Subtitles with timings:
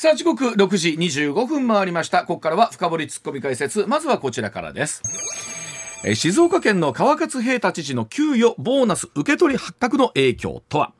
[0.00, 2.20] さあ時刻6時25分回りました。
[2.20, 3.84] ここからは深掘りツッコミ解説。
[3.88, 5.02] まずはこちらからです。
[6.14, 10.92] 静岡県の川勝平太知事の給与ボーナス受け取り発覚の影響とは？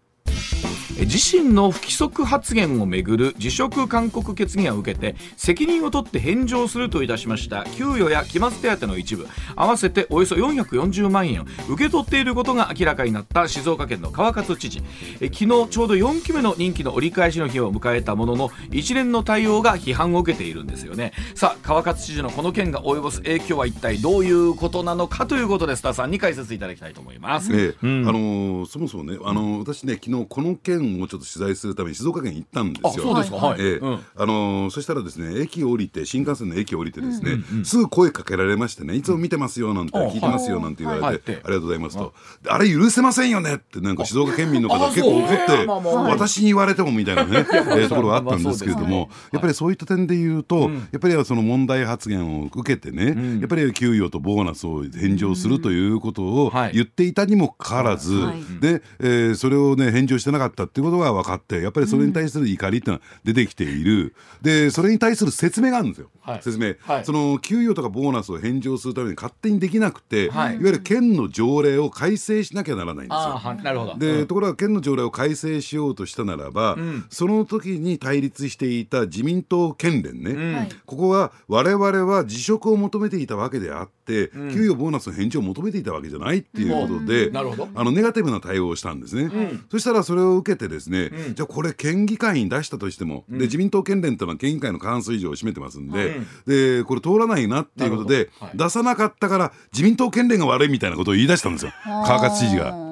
[1.05, 9.27] 自身の不規則発言をめぐる辞職勧告決議を受けて責任を取って返上するといたしました給与や期末手当の一部
[9.57, 14.83] 合わせておよそ440万円を受け取っていることが明らかになった静岡県の川勝知事。
[15.21, 21.13] えー昨日ちょうど4期目の任期の折り返しの日を迎えたものの一連の対応が批判を受けているんですよね。
[21.37, 27.87] さあ川勝知事のこの件が及ぼす影響は一体どういうことなのかということでスターさんに解説いただきたいと思います、ええ。
[27.87, 28.09] うん。
[28.09, 33.05] あのーそもそもね、あのー私ね昨日この件をちょっと取材するために静岡県行ったんであすよ。
[33.05, 33.37] そうですか。
[33.37, 33.77] はい、ええ。
[33.77, 33.93] うん。
[34.17, 41.41] あのーそしたらですね駅を降りて新幹線の駅を降りてですね、すぐ声かけられましてねいつも見てますよなんて、うん聞いてますよなんて言われて、はい。
[41.45, 56.73] ありがとうございますと、であれ許せませんよねってなんか静岡県民の方あ結構怒って、まあまあまあ私に言われてもみたいなね、 えーところがあったんですけれども、やっぱりそういった点で言うと、やっぱりその問題発言を受けてね、やっぱり給与とボーナスを返上するということをはい。
[56.75, 58.61] 言っていたにもかかわらず、はい。
[58.61, 66.43] で、えーそれをね返上してなかったっていうことが分かってやっぱりそれに対する怒りっていうのは出てきている、でそれに対する説明があるんですよ、はい。
[66.43, 67.05] 説明、はい。
[67.05, 70.55] その給与とかボーナスを返上するために勝手にできなくて、はい。
[70.55, 73.19] い、わゆる県の条例を改正しなきゃならないんですよ。
[73.19, 73.97] ああはなるほど。
[73.97, 74.27] で、うん。
[74.27, 77.07] ところが県の条例を改正しようとしたならば、ん。
[77.11, 89.31] その時に対立していた自民党県連ね、ここは我々は辞職を求めていたわけであって、給与ボーナスの返上を求めていたわけじゃないっていうことで、あのネガティブな対応をしたんですね、
[89.71, 98.57] そしたらそれを受けてですね、じゃあこれ県議会に出したとしても、で自民党県連というのは県議会の過半数以上を占めてますんで,、でこれ通らないなっていうことで、はい。
[98.57, 101.73] 出さなかったから自民党県連が悪いみたいなことを言い出したんですよ。
[101.85, 102.89] 川勝知事が。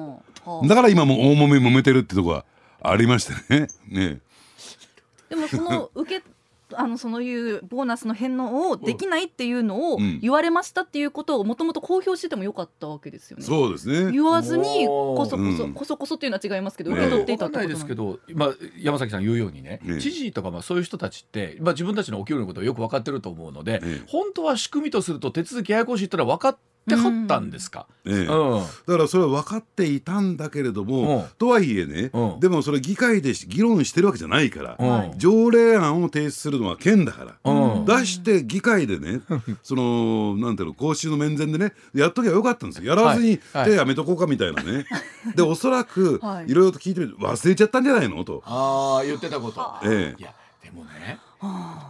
[0.67, 2.45] だから今も大揉め揉めてるってとこは
[2.81, 3.67] ありましてね。
[3.89, 4.19] ね
[5.29, 6.23] でもその受け
[6.73, 10.19] あのそのいうボーナスの返納をできないっていうのをうん。
[10.21, 13.43] 言われましたっていうことをもともと公表しててもよかったわけですよね。
[13.43, 14.11] そうですね。
[14.11, 15.73] 言わずにこそこそ、うん。
[15.73, 16.97] こそこそっていうのは違いますけどね。
[16.97, 17.85] 受け取っていたってことです。
[17.85, 26.59] けど、まあ、山崎さん言うようにね、ね知事とかまあそういう人たちって、まあ、自分たちのお給料のことをよく分かってると思うので、ね本当は仕組みとすると手続きややこしいってのは分かって
[26.95, 28.25] はったんですか、ねうん。
[28.27, 31.25] だからそれは分かっていたんだけれども、うん。
[31.37, 32.39] とはいえね、うん。
[32.39, 37.85] でもそれ議会で議論してるわけじゃないから、条例案を提出するのは県だから、うん。
[37.85, 39.21] 出して議会でね
[39.63, 42.95] そのなんていうの公衆の面前でねやっときゃよかったんですよ。
[42.95, 44.85] やらずに手やめとこうかみたいなね、
[45.35, 46.51] でおそらくはい。
[46.51, 48.23] いろいろと聞いてみて忘れちゃったんじゃないの？
[48.23, 48.41] と。
[48.45, 49.61] ああ言ってたこと。
[49.83, 50.21] ええ。
[50.21, 50.33] いや
[50.63, 51.19] でもね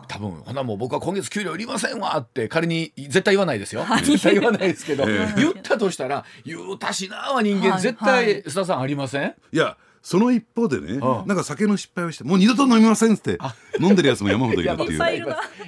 [0.07, 3.85] 多分ほなもう僕は今月給料いりませんわって仮に絶対言わないですよ。
[4.03, 7.81] 絶対言わないですけど、 え言ったとしたら言うたしなは人間はい。
[7.81, 9.33] 絶対須田さんありません？
[9.51, 11.01] いやその一方でね、うん。
[11.01, 13.37] なんか酒の失敗をしてもう二度と飲みませんって
[13.77, 14.97] 飲んでるやつも山ほどいるっていう。
[14.97, 15.19] い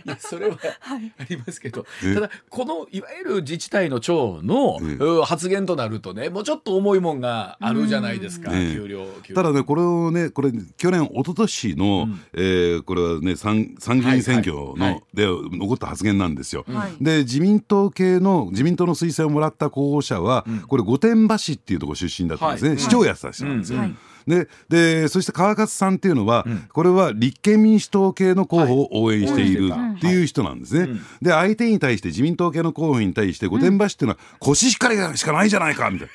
[0.05, 0.57] やそれは
[1.19, 4.79] ありますけど、えただこのいわゆる自治体の長の、
[5.25, 9.35] 発言となるとねもうちょっと重いもんがあるじゃないですか、ええ給料給料。
[9.35, 15.03] ただねこれをねこれ去年一昨年の、えーこれはね参参議院選挙の、はいはいはい。
[15.13, 16.63] で起こった発言なんですよ。
[16.69, 17.03] はい。
[17.03, 22.79] で自民党系の自民党の推薦をもらった候補者は、これ御殿場市っていうところ出身だったんですね、はい。
[22.79, 23.81] 市長やってた人なんですよ。
[24.35, 30.99] はいででそして川勝さんっていうのは、これは立憲民主党系の候補を応援しているはいっていう人なんですね。
[31.21, 36.13] で相手に対して自民党系の候補に対して御殿場市っていうのはコシヒカリしかないじゃないかみたいな。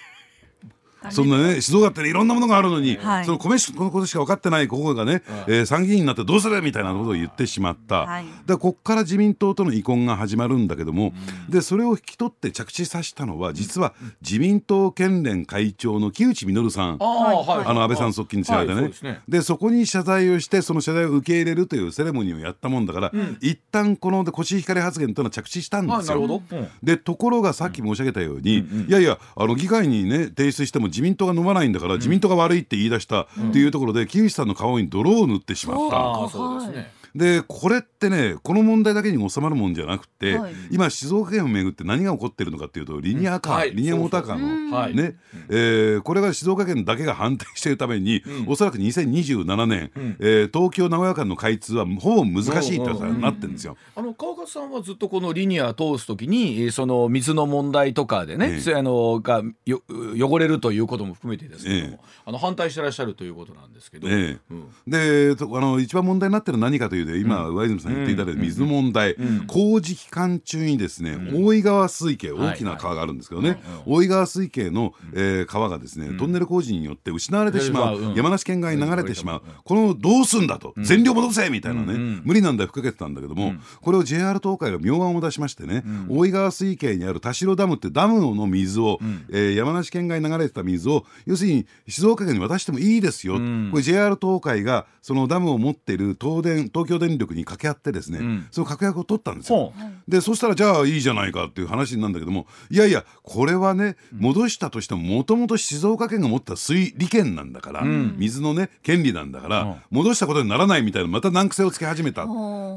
[1.11, 3.25] そんなね静岡ってねいろんなものがあるのに、はい。
[3.25, 8.27] その米しこのことしか分かってない候補がね、えー参議院になってどうするみたいなことを言ってしまった、はい。
[8.47, 11.13] でこっから自民党との遺恨が始まるんだけども、
[11.49, 16.97] でそれを引き取って着地させたのは実は自民党県連会長の木内稔さん。
[17.01, 17.67] ああはい。
[17.67, 19.21] あの安倍さん側近に伝えてね,、はいそうですね。
[19.29, 25.97] でそこに謝罪をしてその謝罪を受け入れるというセレモニーをやったもんだから、一旦このコシヒカリ発言というのは着地したんですよ。
[25.97, 26.69] はいなるほど、うん。
[26.83, 35.97] でところがさっき申し上げたように、いやいやあの議会にね提出しても自民党が飲まないんだから、自民党が悪いって言い出したっていうところで木内さんの顔に泥を塗ってしまった。
[35.97, 40.55] ああそうですね、でこれってねこの問題だけに収まるもんじゃなくて、はい。
[40.71, 43.75] 今静岡県をめぐって何が起こってるのかっていうとリニアカー、はい。
[43.75, 44.39] リニアモーターカー
[44.71, 44.97] の、はい。
[44.97, 45.17] ね。
[45.49, 53.77] えーこれが静岡県だけが反対しているために、おそらく2027年、えー東京名古屋間の開通はほぼ難しいってことになってるんですよ。
[53.95, 58.61] あの川勝さんはずっとこのリニア通すときにえーその水の問題とかでね、ええ。
[58.61, 59.83] せあのがよ
[60.19, 62.01] 汚れるということも含めてですけども、ええ。
[62.27, 64.39] あの反対してらっしゃるということなんですけど、ええ。
[64.51, 64.67] うん。
[64.87, 69.17] でとあの一番問題になってるのは何かというと今、上泉さん言っていただいた水の問題、
[69.47, 78.13] 工事期間中にですね、大井川水系大きな川があるんですけどね、大井川水系の、えー川がですね、トンネル工事によって失われてしまう、う。
[78.13, 78.15] ん。
[78.15, 88.99] 山梨県外に流れてしまう、このどうすんだと、全量戻せみたいなね、無理なんだよふっかけてたんだけども、これを JR 東海が妙案を出しましてね、大井川水系にある田代ダムってダムの水を、
[89.31, 98.21] えー山梨県外に流れてた水を要するに静岡県に渡してもいいですよ、これ JR 東海がそのダムを持っている東電東京電力に掛け合ってですね、
[98.51, 99.59] その確約を取ったんですよ。
[99.59, 99.73] ほ
[100.09, 112.27] でそしたらじゃあいいじゃないかっていう話なんだけどもいやいやこれはね戻したとしてももともと静岡県が持った水利権なんだから、水のね権利なんだから、戻したことにならないみたいなまた難癖をつけ始めたっ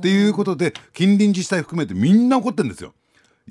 [0.01, 2.93] ていうことで近隣自治体含めてみんな怒ってるんですよ。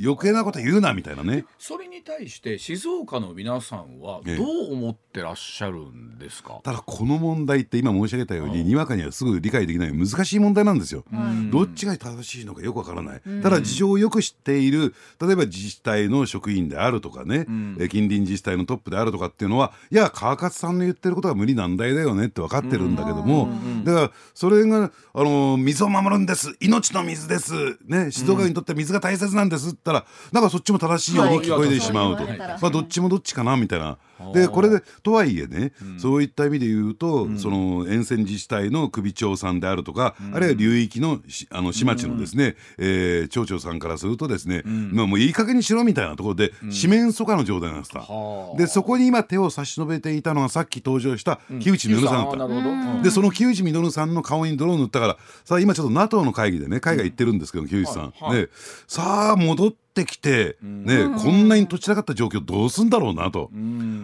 [0.03, 1.45] 余計なこと言うなみたいなね。
[1.59, 4.37] それに対して静岡の皆さんはええ。
[4.37, 11.05] どう思ってらっしゃるんですか、ただこの問題って今申し上げたように、にわかにはすぐ理解できない難しい問題なんですよ。
[11.51, 17.47] どっちが正しいのかよくわからない、ただ事情をよく知っている例えば自治体の職員であるとかね、
[17.79, 23.49] え近隣自治体のトップであるとかっていうのはいや川勝さんの言ってることは無理難題だよねって分かってるんだけども、
[23.85, 26.55] だからそれがあの水を守るんです。
[26.61, 33.97] 命の水です、ね、静岡にとって水が大切なんですって言ったらなんかそっちも正しいように聞こえてしまうと、まあ、どっちもどっちかなみたいな。
[34.33, 48.59] でこれでとはいえね、そういった意味で言うと、その沿線自治体の首長さんであるとか、あるいは流域のしあの市町のですね、えー町長さんからするとですね、まあもういい加減にしろみたいなところで、四面楚歌の状態なんですた、はあ。
[48.59, 53.03] でそこに今手を差し伸べていたのがさっき登場した木内稔さんだった。
[53.03, 58.23] でその木内稔さんの顔に泥を塗ったからさあ今ちょっと NATO の会議でね海外行ってるんですけど、木内さん、はい。
[58.23, 58.39] はい。
[58.43, 58.49] ね、
[58.87, 63.51] さあ戻ってきて、ねこんなにとちらかった状況どうすんだろうなと。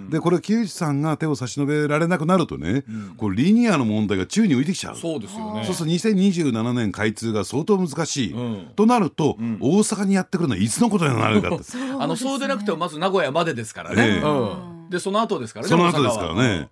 [0.08, 2.84] でこれ木内さんが手を差し伸べられなくなるとね、
[3.16, 4.96] これリニアの問題が宙に浮いてきちゃう。
[4.96, 5.64] そうですよね。
[5.64, 8.72] そうすると2027年開通が相当難しい、うん。
[8.74, 11.64] となると、大阪にやってくるのはいつのことになるかって。
[11.98, 14.20] あのそうでなくてもまず名古屋までですからね、ええ。
[14.20, 16.42] うん、でその後ですからねその後ですから大阪は。
[16.42, 16.68] ね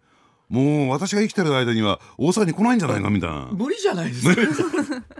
[0.50, 3.48] もう私が生きてる間には大阪に来ないんじゃないかみたいな。
[3.52, 4.34] 無理じゃないですか。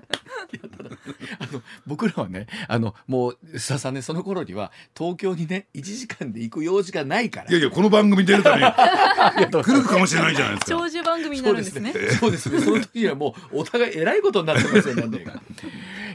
[1.39, 8.71] あの僕らはねあのもう須田さんねその頃には東京にね1時間で行く用事がないからいやいやこの番組出るために
[9.51, 10.79] 来るかもしれないじゃないですか。
[10.79, 12.11] 長寿番組になるんですすそうでねね。
[12.13, 12.61] そうですね。
[12.61, 15.43] その時にはもうお互い偉いことになってますよなんだか。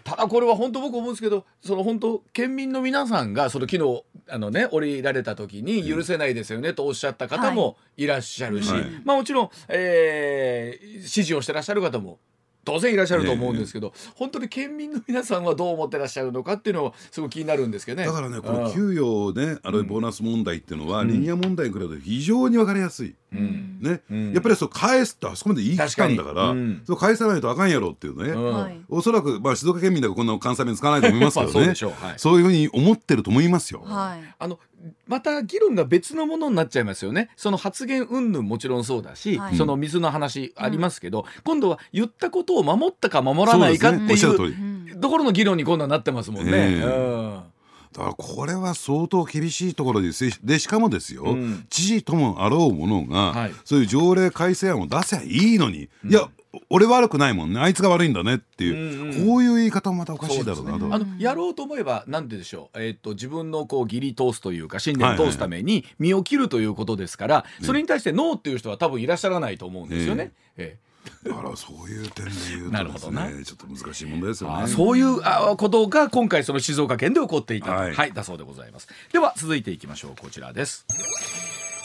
[0.04, 12.20] ただこれは本当僕思うんですけど、その本当県民の皆さんがその昨日あのね降りられた時に許せないですよねとおっしゃった方もいらっしゃるし、はいまあもちろん、えー支持をしてらっしゃる方も。
[12.66, 18.08] 当然いらっしゃると思うんですけど、本当に県民の皆さんはどう思ってらっしゃるのかっていうのはすごい気になるんですけどね。
[18.08, 18.64] だからねこうん。
[18.64, 23.16] の給与ねあるいはボーナス問題っていうのは、リニア問題に比べて非常に分かりやすい。
[23.34, 23.80] うん。
[23.82, 24.34] ね、ん。
[24.34, 26.60] やっぱりそう返すってあそこまで言い切ったんだから確かに。
[26.60, 26.82] うん。
[26.86, 31.68] そう返さないとあかんやろっていうね、うおそらく、まあ、静岡県民だからこんな関西弁使わないと思いますけどね。
[31.68, 31.92] でしょう。
[31.92, 32.14] はい。
[32.18, 33.82] そういうふうに思ってると思いますよ。
[33.86, 34.34] はい。
[34.40, 34.60] あの
[35.08, 37.30] また議論が別のものになっちゃいますよね。
[37.36, 39.56] その発言云々もちろんそうだし、はい。
[39.56, 46.52] その水の話ありますけど、今度は言ったことを守ったか守らないかっていうところの議論に今度はなってますもんね。
[46.54, 46.84] ええ。
[46.84, 47.55] うん
[47.96, 51.66] だからこれは相当厳しいところですでしかもですよ、うん。
[51.70, 53.54] 知事ともあろうものが、はい。
[53.64, 56.30] そういう条例改正案を出せばいいのに、いや
[56.70, 57.60] 俺悪くないもんね。
[57.60, 60.94] あいつが悪いんだねっていう、うんうんこういう言い方もまたおかしいだろうなと。
[60.94, 70.32] あのやろうと思えば何てでしょう、えー、と自分のこう義理通すというか信念を通すために身を切るということですから、それに対してノーっていう人は多分いらっしゃらないと思うんですよね。
[70.58, 70.85] ええ
[71.24, 74.64] だからそういう点で言うなとですねちょっと難しい問題ですよね。
[74.64, 78.88] あそういうあことが今回その静岡県で起こっていたと、ははいいだそうでございます。
[79.12, 80.22] では続いていきましょう。
[80.22, 80.86] こちらです。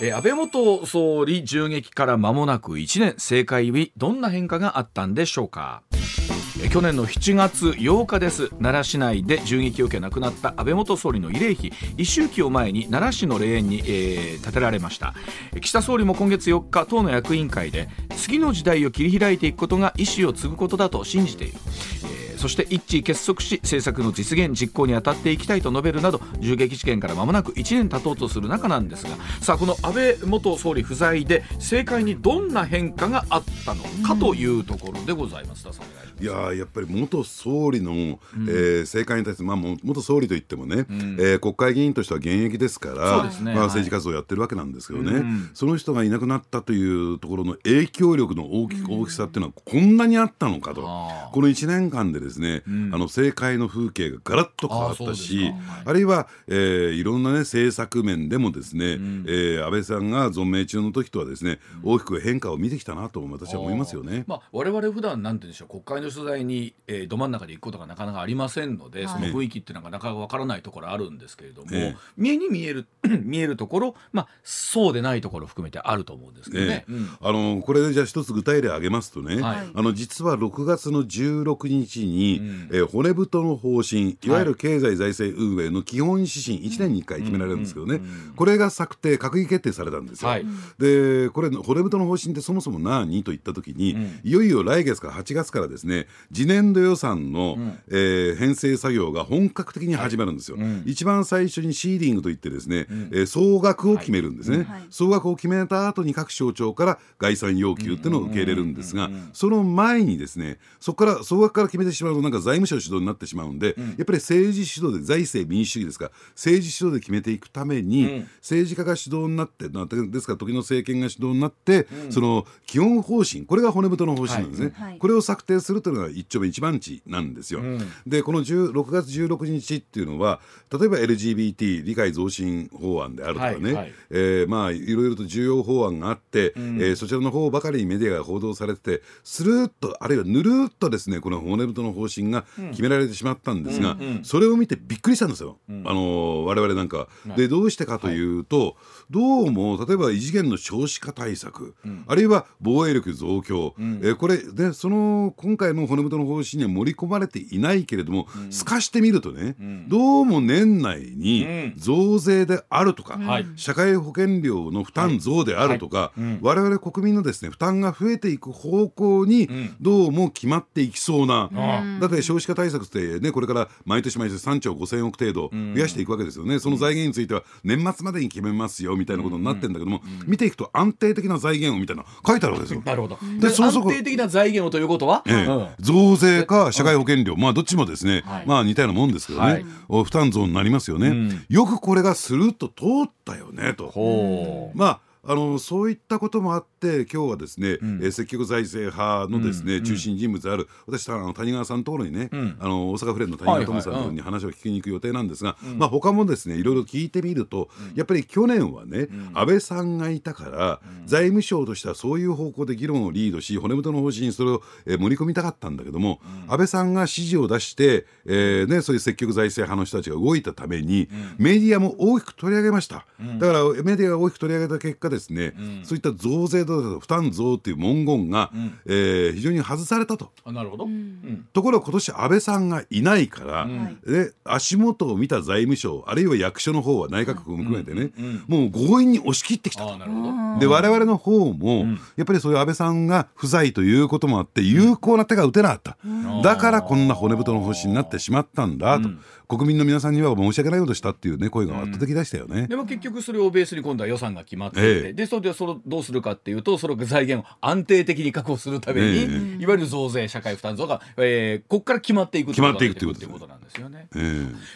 [0.02, 5.82] えー安倍元総理銃撃から間もなく1年政界にどんな変化があったんでしょうか。
[5.92, 6.19] えー
[6.68, 8.50] 去年の7月8日です。
[8.50, 11.72] 奈良市内で銃撃を受け亡くなった安倍元総理の慰霊碑。
[11.96, 15.14] 一周忌を前に奈良市の霊園に、えー建てられました。
[15.60, 21.58] 岸田総理も今月4日党の役員会で次の時代を切り開いていくことが意思を継ぐことだと信じている、
[22.04, 29.10] えーそして一致結束し政策の実現実行に当たっていきたいと述べるなど銃撃事件から間もなく1年経とうとする中なんですが
[29.42, 35.64] さあこの安倍元総理不在で政界にどんな変化があったのかというところでございます。
[35.64, 35.86] 田さん
[36.22, 40.86] いやーやっぱり元総理の、えー政界に対して、まあ、元総理といってもね、
[41.18, 43.00] えー国会議員としては現役ですからね。
[43.42, 45.50] まあ、はい政治活動をやってるわけなんですけどね、うん。
[45.54, 52.94] その人がいなくなったというところの影響力の大き,、大きさっていうのはこんなにあったのかと、この1年間ででですね、うん。
[52.94, 55.44] あの政界の風景がガラッと変わったしか。
[55.44, 55.82] はい。
[55.86, 59.24] あるいは、えーいろんなね政策面でもですね、ん。
[59.26, 64.24] えー安倍さんが存命中の時とはですね、大きく変化を見てきたなと私は思いますよね。
[64.26, 69.08] まあ、我々普段なんて言うんでしょう国会の取材に、えー、ど真ん中で行くことがなかなかありませんので、はい。
[69.08, 71.96] その雰囲気っていうのがなかなかわからないところあるんですけれども、ええ。
[72.16, 72.86] 見えに見える
[73.22, 76.84] 見えるところ、まあ、そうでないところ含めてあると思うんですけどね。
[76.88, 76.92] ええ。
[76.92, 77.08] うん。
[77.20, 79.70] あのこれでじゃあ一つ具体例挙げますとね、はい。
[79.74, 82.68] あの実は6月の16日に、うん。
[82.70, 84.30] えー骨太の方針い。
[84.30, 88.00] わゆる経済財政運営の基本指針1年に1回決められるんですけどね、
[88.36, 90.28] これが策定閣議決定されたんですよ。
[90.28, 90.46] はい。
[90.78, 94.20] でこれ骨太の方針ってそもそも何といった時に、ん。
[94.24, 97.56] いよいよ来月から8月からですね次年度予算の、
[97.88, 100.82] えー編成作業が本格的に始まるんですよ、うん。
[100.86, 104.86] 一番最初にシーディングといってですね、えー総額を決めるんですね、はい。
[104.90, 118.28] 総額を決めた後に各省庁から概算要求っていうのを受け入れるんですが、その前にですねそこから総額から決めてしまうとなんか財務省主導になってしまうんで、やっぱり政治主導で財政民主主義ですから政治主導で決めていくために、うん。
[118.40, 124.90] 政治家が主導になってなですから時の政権が主導になって、その基本方針これが骨太の方針なんですね、はい。
[124.90, 124.98] はい。
[124.98, 127.60] これを策定するというのが一丁目一番地なんですよ。
[127.60, 127.78] ん。
[128.06, 130.40] でこの10 6月16日っていうのは
[130.72, 133.74] 例えば LGBT 理解増進法案であるとかね、はい。
[133.74, 133.92] はい。
[134.10, 147.08] えーまあいろいろと重要法案があって、えーそちらの方ばかりにメディアが報道されててスルーッとあるいはぬるーっとですねこの骨太の方針が決められてしまったんですが、うんうんそれを見てびっくりしたんですよ、あのー我々なんか。
[147.26, 147.36] は。
[147.36, 148.38] でどうしてかとい。
[148.40, 148.76] うと、
[149.10, 151.74] どうも例えば異次元の少子化対策、
[152.06, 159.56] あるいは防衛力増強、えーこれでその今回の骨太の方針には盛り込まれていないけれども、透かしてみるとね、
[159.88, 161.72] どうも年内にうん。
[161.76, 163.46] 増税であるとか、はい。
[163.56, 169.76] 社会保険料の負担増であるとか、我々国民のですね負担が増えていく方向にん。
[169.80, 182.82] どうも決まっていきそうな、あだって少子化対策ってねこれから毎年毎年3兆5000億程度増やしていくわけですよね、その財源については年末までに決めますよみたいなことになってるんだけども、見ていくと安定的な財源をみたいなの書いてあるわけですよ。
[182.84, 183.18] なるほど。
[183.38, 185.44] ででそ安定的な財源をということは、ええ。
[185.46, 185.68] うん。
[185.80, 188.46] 増税か社会保険料、まあどっちもですね、はい。
[188.46, 189.66] まあ似たようなもんですけどね、はい。
[189.88, 191.46] お負担増になりますよね、ん。
[191.48, 193.88] よくこれがスルッと通ったよねと。
[193.88, 194.78] ほう。
[194.78, 197.74] まああのそういったこともあって今日はですね、ん。
[198.02, 202.56] えー積極財政派のですね、うん中心人物である私あの谷川さんのところにね、ん。
[202.60, 221.08] あの大阪府連の谷川智さんのところに話を聞きに行く予定なんですが、まあ他もですねいろいろ聞いてみると、やっぱり去年はね、安倍さんがいたから、財務省としてはそういう方向で議論をリードし骨太の方針にそれを、えー盛り込みたかったんだけども、安倍さんが指示を出して、えーね、そういう積極財政派の人たちが動いたために、
[221.38, 223.06] メディアも大きく取り上げました、
[223.38, 228.50] だからメディアが大きく取り上げた結果ですね、そういった増税だとか負担増っていう文言が、
[228.86, 230.30] えー非常に外されたと。
[230.44, 230.84] あなるほど。
[230.84, 231.46] うん。
[231.52, 233.68] ところが今年安倍さんがいないから、
[234.06, 238.12] で足元を見た財務省あるいは役所の方は内閣府も含めてね、
[238.46, 239.94] もう強引に押し切ってきたと。
[239.94, 240.60] あなるほど。
[240.60, 241.86] で我々の方も、
[242.16, 245.96] やっぱりそういう安倍さんが不在ということもあって有効な手が打てなかった、
[246.42, 249.08] だからこんな骨太の方針になってしまったんだと、
[249.50, 252.68] 国民の皆さんには申し訳ないことをしたっていう、ね、声が圧倒的でしたよね。
[252.68, 255.12] でも結局それをベースに今度は予算が決まっていて、ええ。
[255.12, 259.18] でそれでそれをどうするかっていうとその財源を安定的に確保するために、
[259.58, 264.08] えいわゆる増税社会負担増が、えーここから決まっていく決まっていくということなんですよね。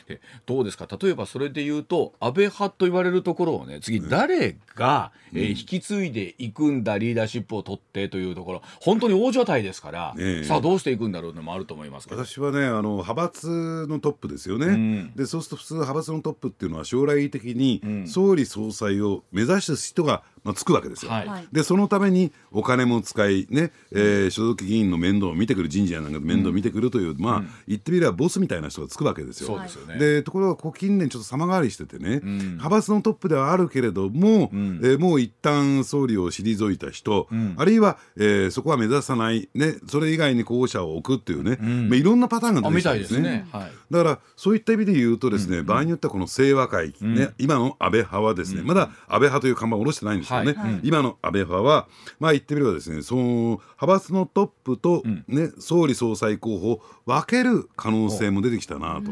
[0.09, 0.89] えどうですか？
[1.01, 10.45] 例えばそれで言うと安倍派と言われるところをね次誰が、えー引き継いでいくんだリーダーシップを取ってというところ本当に大所帯ですから、ええ。
[10.45, 12.09] さあどうしていくんだろうのもあると思います。
[12.11, 15.13] 私はねあの派閥のトップですよね、ん。
[15.15, 18.07] でそうすると普通派閥のトップっていうのは将来的にん。
[18.07, 21.11] 総理総裁を目指す人が、まあ、つくわけですよ。
[21.11, 29.47] はいはいでそのためにお金も使い、ねえー所属議員の面倒を見てくる人事やなんかの面倒を見てくるという、まあ言ってみればボスみたいな人がつくわけですよ。
[29.49, 29.99] そうですよね。
[29.99, 41.57] でところがここ近年ちょっと様変わりしててね、ん派閥のトップではあるけれども、んえーもう一旦総理を退いた人、んあるいは、えーそこは目指さない、ね、それ以外に候補者を置くっていうね、
[41.89, 43.47] まあ、いろんなパターンが出てあみたいできたんですね。
[43.51, 43.61] すね。
[43.61, 43.73] はい。
[43.91, 50.73] だからそういった意味で言うとですね、場合によってはこの清和会、ね今の安倍派はですね、まだ安倍派という看板を下ろしてないんですけどね、はい。
[50.75, 50.81] はい。
[50.83, 51.89] 今の安倍派は
[52.19, 59.11] まあ言ってみればですねその派閥のトップと、ね総理総裁候補を分ける可能性も出てきたなと。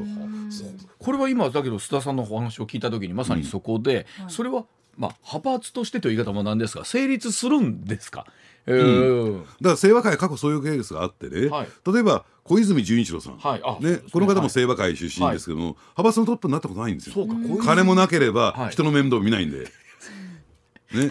[0.99, 4.65] これは今だけど須田さんのお話を聞いた時にまさにそこで、それは
[4.97, 8.27] まあ派閥としてという言い方もなんですが成立するんですか？
[8.67, 9.39] えー。
[9.41, 11.69] だから清和会過去そういうケースがあってね、はい。
[11.93, 13.85] 例えば小泉純一郎さん、はい。
[13.85, 14.01] ねね。
[14.13, 17.15] この方もはい清和会出身ですけども、派閥のトップになったことないんですよ。
[17.15, 18.71] そうかこういう金もなければはい。
[18.71, 19.67] 人の面倒を見ないんで、
[20.95, 21.11] ね、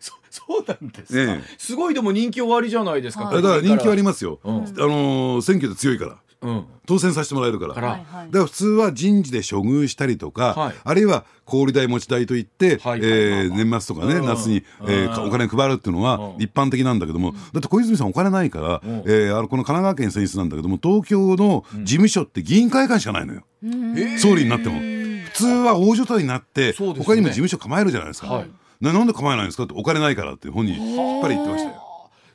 [0.00, 1.54] そそうなんですか、ええ。
[1.58, 3.42] すごいでも人気終わりじゃないですか、はい。
[3.42, 4.56] だから人気はありますよ、うん。
[4.56, 6.16] あのー選挙で強いから。
[6.42, 6.64] うん。
[6.84, 7.74] 当選させてもらえるから。
[7.74, 7.88] から。
[7.88, 8.26] はいはい。
[8.26, 10.74] だから普通は人事で処遇したりとか、はい。
[10.84, 14.26] あるいは小売代持ち代といって、はいえー年末とかね、うん。
[14.26, 15.28] 夏に、えーうん。
[15.28, 16.42] お金配るっていうのはうん。
[16.42, 19.02] 一般的なんだけども、だって小泉さんお金ないから、ん。
[19.06, 23.42] えーあのこの神奈川県選出なんだけども東京の事務所って議員会館しかないのよ、
[23.96, 24.78] え総理になっても。
[24.78, 26.72] 普通は大所帯になって、ね。
[26.78, 31.85] 他にも事務所構えるじゃないですか、はいなんで構えないんですかってお金ないからって本人引っ張り言ってましたよ。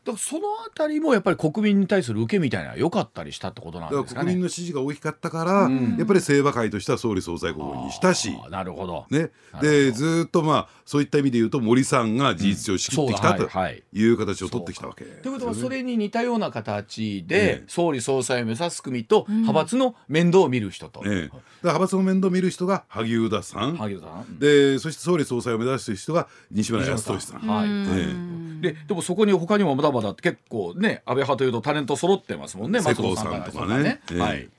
[0.04, 8.36] だからそのあたりもやっぱり国民に対する受けみたいな良かったりしたってことなんだから国民ですかねの支持が大きかったから、やっぱり清和会としては総理総裁候補にしたし。
[8.50, 9.30] なるほど、ね、
[9.62, 13.50] でずーっとまあそういった意味で言うと森さんが事実上仕切ってきたうんと
[13.94, 15.06] いう形を取ってきたわけ。
[15.06, 17.64] ということはそれに似たような形で、ええ。
[17.68, 21.32] 総理総裁を目指す組と派閥の面倒を見る人と、ええ、
[21.62, 24.40] 派閥の面倒を見る人が萩生田さん、萩生田さん。
[24.40, 27.42] でそして総理総裁を目指す人が西村康稔さん。
[27.42, 34.02] はい、えででもそこに他にもまだまだ結構ね安倍派というとタレント揃ってますもんね松本さんとかね。
[34.12, 34.50] ええはい、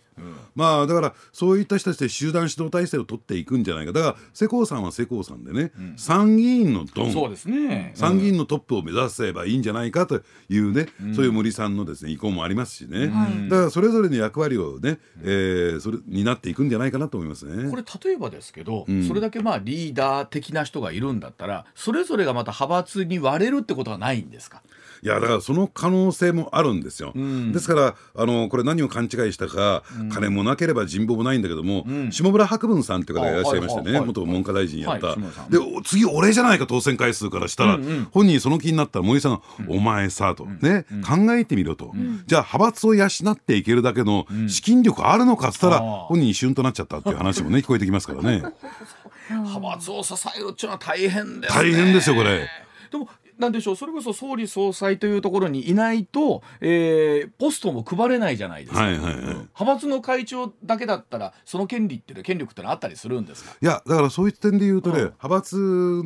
[0.54, 3.92] まあだからそういった人たちで集団指導体制を取っていくんじゃないか。
[3.92, 7.12] だから世耕さんは世耕さんでね、参議院のドン。
[7.12, 7.92] そうですね。
[7.94, 10.20] 参議院のトップを目指せばいいんじゃないかと
[10.50, 13.06] いうね、そういう森さんのですね意向もありますしね、
[13.48, 17.70] だからそれぞれの役割をね、えーそれになっていくんじゃないかなと思いますね。
[17.70, 19.08] これ例えばですけど、ん。
[19.08, 24.62] それだけまあリーダー的な人がいるんだったらそれぞれがまた派閥に割れるってことはないんですか？
[25.04, 27.50] いやだからその可能性もあるんですよ、ん。
[27.50, 29.82] ですからあのこれ何を勘違いしたか、
[30.12, 35.18] 金もなければ人望もないんだけども、下村博文さんっていう方がいらっしゃいましてね、あはい元文科大臣やった、はい
[35.50, 37.78] でお次俺じゃないか当選回数からしたら、
[38.12, 41.92] 本人その気になったら森さんが「お前さ」と、ね、考えてみろと、
[42.26, 48.42] じゃあ派閥を養っていけるだけの資金力あるのかっつったら、本人一瞬となっちゃったっていう話もね聞こえてきますからね。
[49.30, 51.62] 派閥を支えるっていうのは大変ですね。
[51.62, 52.48] 大変ですよこれ。
[52.90, 53.08] でも
[53.38, 59.14] なんでしょうそれこそ総理総裁というところにいないと、えーポストも配れないじゃないですか、はいはいはい。
[59.24, 63.56] 派閥の会長だけだったらその権利っていうの権力ってのはあったりするんですか？
[63.60, 65.04] いやだからそういった点で言うとね、うん。
[65.06, 65.56] 派閥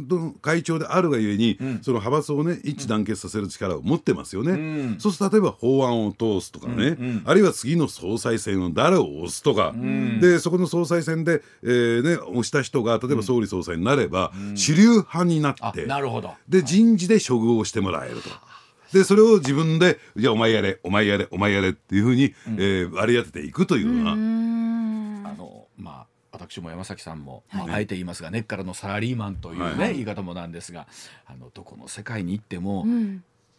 [0.08, 5.00] の会長であるがゆえに、その派閥をね一致団結させる力を持ってますよね、ん。
[5.00, 9.74] そうすると例えば法案を通すとかね、あるいは次の総裁選を誰を推すとか、
[10.20, 16.34] でそこの総裁選で、えーね、推した人が例えば総理総裁になれば、主流派になあって、なるほど。
[16.48, 18.30] で人事で処遇をしてもらえると。
[18.92, 24.14] でそれを自分でじゃあお前やれお前やれお前やれっていうふうに、えー割り当てていくというような、あ
[25.34, 30.86] のまあ私も山崎さんも、まあ、あえて言いますが根っからのサラリーマンというね、はい言い方もなんですが
[31.26, 32.86] あのどこの世界に行っても、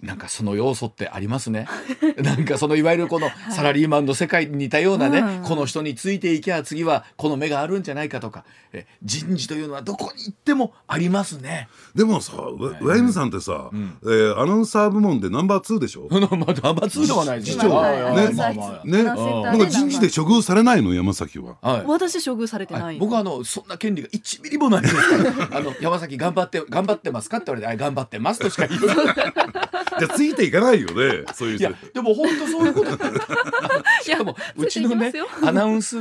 [0.01, 1.67] なんかその要素ってありますね。
[2.21, 5.43] なんかそのいわゆるこのサラリーマンの世界に似たようなね、うん。
[5.43, 8.43] この人についていけば次はこの目があるんじゃないかとか。
[8.73, 11.67] え人事というのはどこに行ってもありますね。
[11.95, 16.07] でもさ上上山さんってさ、えーアナウンサー部門でナンバー2でしょ？
[16.11, 17.51] まあナンバー2ではないです。
[17.53, 17.69] 市長。
[17.71, 18.15] はいはい。
[18.27, 19.13] ねまあまあね、な
[19.55, 20.93] んか人事で処遇されないの？
[20.93, 21.55] 山崎は。
[21.61, 21.83] はい。
[21.87, 22.97] 私処遇されてなはい。
[22.97, 25.01] い、僕はあのそんな権利が1ミリもないですか
[25.49, 25.57] ら。
[25.57, 27.37] あの山崎頑張って頑張ってますか？
[27.37, 29.15] って言われてあ頑張ってますとしか言わない
[29.99, 31.77] じゃあついていかないよね、そういう人いや。
[31.93, 32.91] でも本当そういうこと。
[34.03, 35.11] しかもうちのね
[35.43, 35.97] アナウンス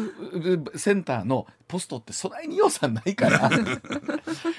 [0.76, 3.48] センターのポストってそないに予算ないから。
[3.50, 3.60] だか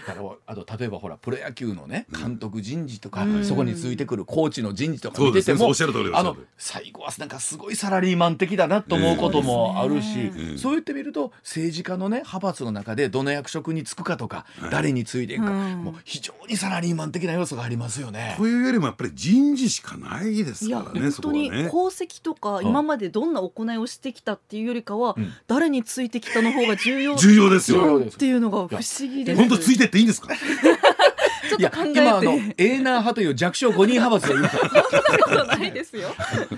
[0.08, 5.71] らあと例えばほらプロ野球のね監督人事とか、そこについてくるコーチの人事とか見てても、
[6.13, 15.84] あの最後はなんかすごいサラリーマン的だなと思うこともあるし、ねえそう言ってみると政治家のね派閥の中でどの役職に就くかとか、誰についていくか、うん。
[15.84, 18.36] もう非常にサラリーマン的な要素がありますよね。
[18.38, 21.31] というよりもやっぱり人事しかないですからね、本当。
[21.31, 27.99] に功績とか今までどんな行いをしてきたっていうよりかは、ん誰についてきたの方が重要重要ですよ。
[27.99, 29.37] っていうのが不思議です。
[29.39, 30.33] 本当ついてっていいんですか？
[30.33, 30.37] い
[31.59, 34.83] やちょっと考えて今あのエーナー派という弱小5人派閥がいるから
[35.23, 36.09] ことないですよ。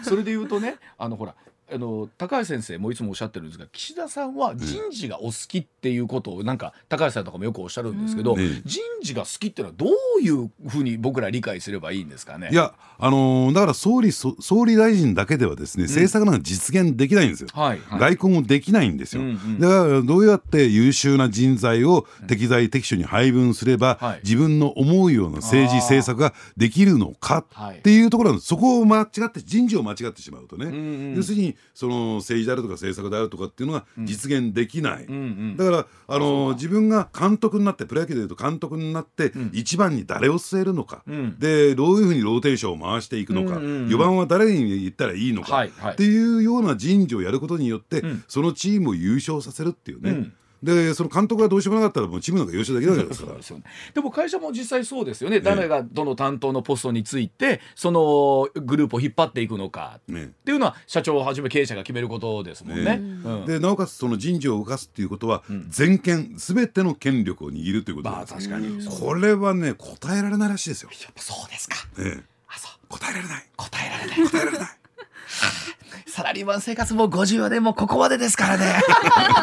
[0.03, 1.35] それで言うとねあのほら
[1.71, 8.39] あの高橋先生もいつもおっしゃってるんですが岸田さんは人事がお好きっていうことをなんか高橋さんとかもよくおっしゃるんですけど、うん。
[8.39, 8.61] ね。
[8.65, 9.85] 人事が好きっていうのはど
[10.17, 12.49] ういうふうに僕ら理解すればいいんですかね？
[12.51, 17.49] いや、あのーだから総理そ総理大臣だけではですね、政策なんか実現できないんですよ。
[17.53, 17.99] はい、はい。
[17.99, 19.59] 外交もできないんですよ、うんうん。
[19.59, 24.21] だからどうやって優秀な人材を適材適所に配分すれば、はい。
[24.23, 28.47] 自分の思うような政治政策ができるのかはいっていうところなんです。
[28.47, 30.71] そこを間違って人事を間違ってしまうとね、んう
[31.13, 31.15] ん。
[31.15, 35.57] 要するにその政治であるとか政策であるとかっていうのが実現できない、うんうん。
[35.57, 41.37] だからあの自分が監督になってプロ野球でいうと監督になって一番に誰を据えるのか、ん。
[41.39, 43.87] でどういうふうにローテーションを回していくのか、うんうんうん。
[43.87, 48.23] 4番は誰に言ったらいいのか、はいはいっていうような人事をやることによって、ん。
[48.27, 59.99] そのチームを優勝させるっていうね、うんでその監督がどうしようもなかったらもうチームなんか優勝できないわけですかですよねでも会社も実際そうですよね、誰がどの担当のポストについてそのグループを引っ張っていくのか。
[60.07, 62.97] ねっていうのは社長をはじめ経営者が決めることですもんね。
[62.97, 63.45] ねうん。
[63.45, 68.85] でなおかつその人事を動かすっていうことは、全権全ての権力を握るということです、確かに。
[68.85, 71.75] これはね答えられないらしいですよ、やっぱそうですか。
[71.99, 72.71] ええ、あそう。
[72.89, 73.45] 答えられない。
[73.55, 74.29] 答えられない。
[74.29, 74.69] 答えられない
[76.19, 78.73] サラリーマン生活も50はでもここまでですからね。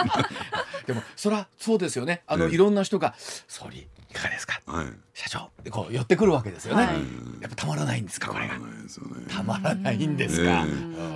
[0.86, 2.22] でもそりゃそうですよね。
[2.26, 3.14] あの、ええいろんな人が
[3.48, 4.60] 「総理いかがですか？
[4.66, 6.84] はい社長」ってこう寄ってくるわけですよね。
[6.84, 6.94] はい
[7.40, 8.58] やっぱたまらないんですかこれが。
[8.58, 10.66] ないですよねたまらないんですえか。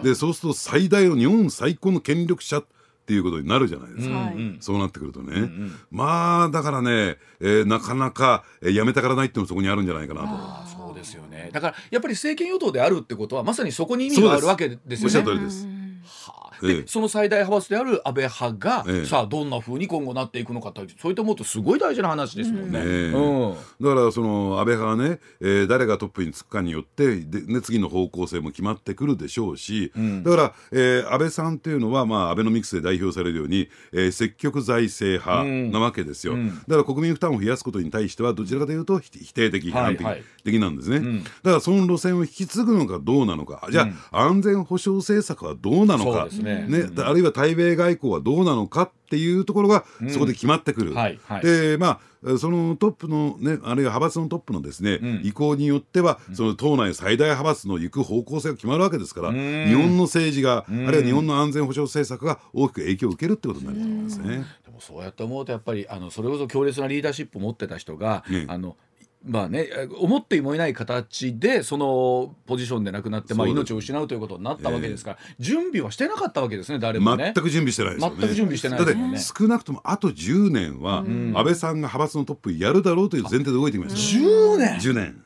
[0.01, 2.65] えでそうすると最大の日本最高の権力者っ
[3.07, 5.51] ていうことになるじゃないですか、はいうんそうなってくるとね、
[5.91, 10.80] まあだからね、えーなかなか、えーやめたからないっていうのもそこにあるんじゃないかなと。
[11.01, 11.51] ですよね。
[11.53, 15.80] だからやっぱり政権与党であるってことはまさにそこに意味があるわけですよね。
[16.05, 16.57] はあ。
[16.63, 16.75] ええ。
[16.83, 19.07] でその最大派閥である安倍派が、ええ。
[19.07, 22.81] さあどんなふうに今後なっていくのかってそういったものってすごい大事な話ですもんね。
[22.81, 23.55] うん。
[23.81, 29.93] だからその安倍派がね、えー誰がトップにつくかによってで、ね、次の方向性も決まってくるでしょうし、
[30.25, 36.35] だから、えー安倍さんっていうのは、まあ、アベノミクスで代表されるように、えー積極財政派なわけですよ、
[36.67, 40.07] だから国民負担を増やすことに対してはどちらかというと否否定的批判的,、
[40.45, 43.67] 的なんですね、だからその路線を引き継ぐのかどうなのか。
[43.71, 46.21] じゃあ、安全保障政策はどうなのか。
[46.21, 46.91] そうですね。
[46.99, 50.95] あるいは対米外交はどうなのかっていうところがそこで決まってくる。
[50.95, 51.43] はいはい。
[51.43, 55.21] でまあそのトップのねあるいは派閥のトップのですね、ん。
[55.25, 59.35] 意向によっては、その党内最大派閥の行く方向性が決まるわけですから、ん。
[59.35, 64.45] 日本の政治が、あるいは日本の安全保障政策が大きく影響を受けるってことになると思いますね。
[64.67, 68.45] でもそうやって思うとやっぱりあのそれこそ強烈なリーダーシップを持ってた人が、ね。
[68.49, 68.77] あの
[69.23, 77.33] まあね、思ってもいない形でそのポジションで亡くなって、まあ、命を失うということになったわけですから、準備はしてなかったわけですね誰もね。
[77.35, 78.17] 全く準備してないですよね。
[78.19, 84.57] 全く準備してないですもんね少なくともあと10年は、安倍さんが派閥のトップやるだろうという前提で動いてきましたよ。
[84.57, 85.23] 10年？10年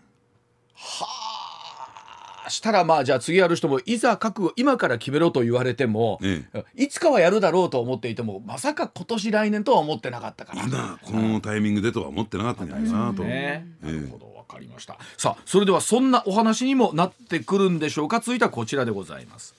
[2.48, 6.44] したらまあじゃあ次やる人もいざ覚悟今から決めろと言われても、え。
[6.74, 10.64] いつかはやるだろうと思っていてもまさか今年来年とは思ってなかったから。
[10.64, 13.22] 今このタイミングでとは思ってなかったんじゃないかなと。
[13.22, 13.86] ね、ええ。
[13.86, 14.98] なるほどわかりました。
[15.16, 18.20] さあそれではそんなお話にもなってくるんでしょうか。
[18.20, 19.54] 続いてはこちらでございます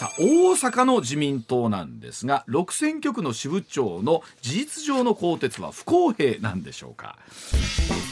[0.00, 7.18] さあ大阪の自民党なんですが6選挙区の支部長の事実上の更迭は不公平なんでしょうか。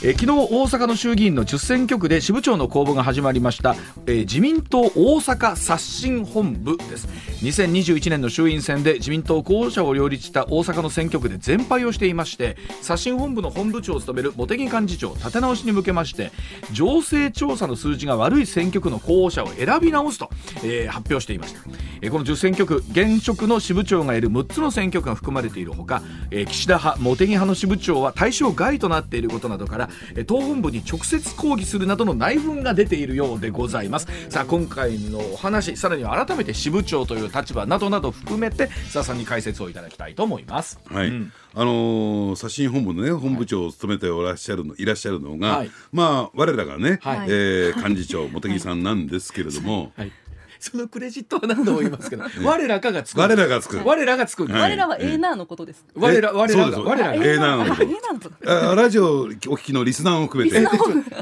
[0.04, 3.74] え昨日大阪の衆議院の10選挙区で支部長の公募が始まりました、
[4.06, 7.08] え自民党大阪刷新本部です。
[7.42, 16.32] 2021年の衆院選で自民党候補者を両立した大阪の選挙区で全敗をしていまして刷新本部の本部長を務める茂木幹事長立て直しに向けまして
[16.72, 20.30] 情勢調査の数字が悪い選挙区の候補者を選び直すと、
[20.64, 21.60] えー発表していました、
[22.02, 34.06] えーこの10選挙区現職の支部長がいる6つの選挙区が含まれているほか、えー岸田派茂木派の支部長は対象外となっていることなどからえー党本部に直接抗議するなどの内紛が出ているようでございます。
[34.28, 40.78] さあ今回のお話さらには改めて支部長という立場などなど含めて須田さんに解説をいただきたいと思います。
[40.86, 41.32] はい、うん。
[41.54, 45.70] あのー刷新本部のね本部長を務めておらっしゃるの、い、らっしゃるのが、はい。
[45.92, 47.28] まあ我らがね、はい。
[47.28, 50.12] えー幹事長茂木さんなんですけれども、はい
[50.60, 53.20] そのクレジットは何度も言いますけど 我らかがつく。
[53.20, 53.78] 我らがつく。
[53.84, 54.62] 我らがつく、はい。
[54.62, 55.84] 我らはエーナーのことです。
[55.94, 57.74] 我ら我らが我らエーナーの
[58.20, 58.70] こと。
[58.70, 60.58] あラジオお聞きのリスナーも含めて。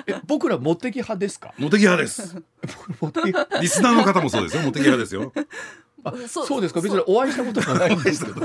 [0.07, 1.53] え僕ら茂木派ですか？
[1.59, 2.37] 茂木派です。
[3.61, 4.63] リスナーの方もそうですよ。
[4.63, 5.33] 茂木派ですよ。
[5.37, 5.41] あ
[6.29, 6.81] そうそうですか？
[6.81, 8.41] 別にお会いしたことはないんですけど。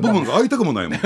[0.00, 0.32] 僕なんか？
[0.32, 0.98] 会いたくもないもん。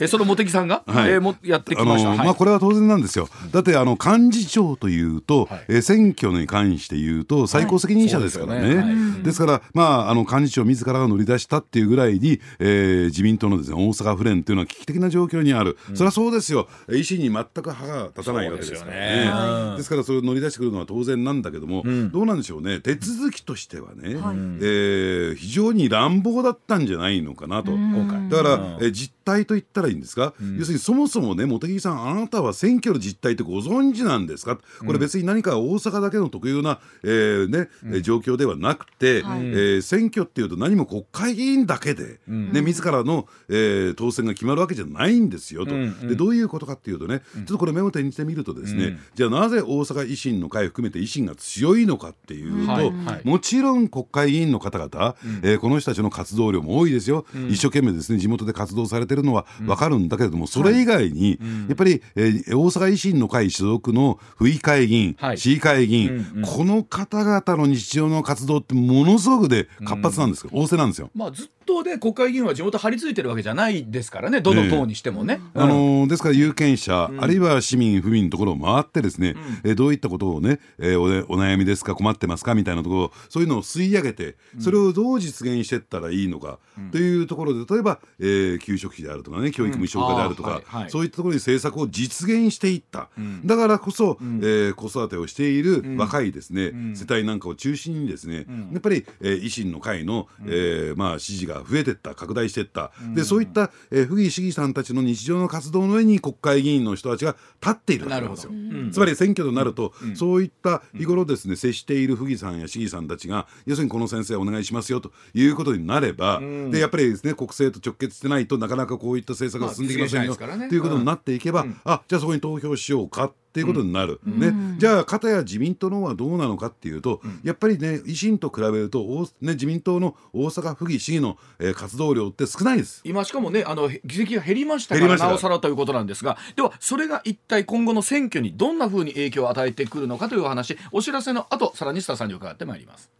[0.00, 1.10] えその茂木さんが、はい。
[1.12, 2.18] えーもやってきました、はい。
[2.18, 3.28] まあこれは当然なんですよ。
[3.52, 5.64] だってあの幹事長というと、はい。
[5.68, 8.60] えー選挙に関して言うと最高責任者ですからね。
[8.60, 8.92] ですよね。
[8.92, 9.22] はい。
[9.22, 15.78] ですからまああの幹事長自らが乗り出したっていうぐらいに、えー自民党のですね大阪府連というのは危機的な状況にある。
[15.94, 16.68] それはそうですよ。
[16.88, 18.96] 維新に全く歯が立たないわけですからね。
[18.96, 19.76] ですよね。
[19.76, 21.82] ですからそれを乗り出してくるのは当然なんだけども、
[22.12, 22.80] どうなんでしょうね。
[22.80, 24.36] 手続きとしてはね、はい。
[24.36, 27.72] えー非常に乱暴だったんじゃないのかなと。
[27.72, 28.84] 今回だから、うん。
[28.84, 34.58] え実態と言ったらいいんですか、要するにそもそもね茂木さんあなたは選挙の実態ってご存知なんですか？
[34.84, 39.40] これ別に何か大阪だけの特有な、えーねえ状況ではなくて、はい。
[39.40, 45.82] えー選挙っていうと何も国会議員だけで、ね、自らの、えー当選が決まるわけじゃないんですよと、うん。
[45.82, 46.08] うん。
[46.08, 52.90] でどういうことかっていうとね、ちょっとこれメモ手にしてみるとですね、じゃあなぜ大阪維新の会含めて維新が強いのかっていうと、はい。
[52.90, 53.20] はい。
[53.24, 65.38] もちろん国会議員の方々、えーこの人たちの活動量も多いですよ、一生懸命ですね地元で活動されてるのは分かるんだけれども、それ以外に、やっぱり、えー大阪維新の会所属の府議会議員、はい。
[65.38, 66.42] 市議会議員、うんうん。
[66.42, 71.10] この方々の日常の活動ってものすごくで活発なんですよ、旺盛なんですよ。
[71.14, 74.40] まあずっ頭で国会議員は地元張り付いてるわけじゃないですからね。
[74.40, 75.40] どの党にしてもね。
[75.54, 81.94] あのーですから有権者、あるいは市民、府民のところを回ってですね、えーどういったことをね、えーおねお悩みですか？
[81.94, 82.54] 困ってますか？
[82.54, 86.58] みたいなところそういうのを吸い上げてそれをどう実現していったらいいのか、
[86.92, 90.90] というところで例えば、えー給食費であるとかね教育無償化であるとか、はいはい。
[90.90, 93.08] そういったところに政策を実現していった、
[93.44, 108.52] だからこそ、えー子育てをしている若いですね、世帯なんかを中心にですね、やっぱり、えー維新の会の、えーまあ、支持が増えていった拡大していった、でそういった、えー、府議市議さんたちの日常の活動の上に国会議員の人たちが立っているわけなんですよ。
[108.92, 116.40] つまり選挙となると、そういった日頃ですね接している府議さんや市議さんたちが要するにこの先生お願いしますよということになれば、
[116.70, 133.00] でやっぱりですね国政と直結してないとなかなかこういった政策が進んできませんよ、ということになっていけば、あじゃあそこに投票しようかっていうことになる、ね、じゃあ片や自民党の方はどうなのかっていうと、やっぱりね維新と比べると、おね、自民党の大阪府議市議の、えー活動量って少ないです。
[133.04, 136.36] 今しかもねあのへ議席が減りましたからなおさらということなんですが。
[136.56, 143.10] ではそれが一体今後の選挙にどんなふうに影響を与えてくるのかというお話お知らせの後さらにスタさんに伺ってまいります。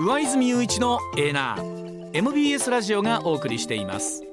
[0.00, 4.27] 上泉雄一のエーナー MBS ラジオがお送りしています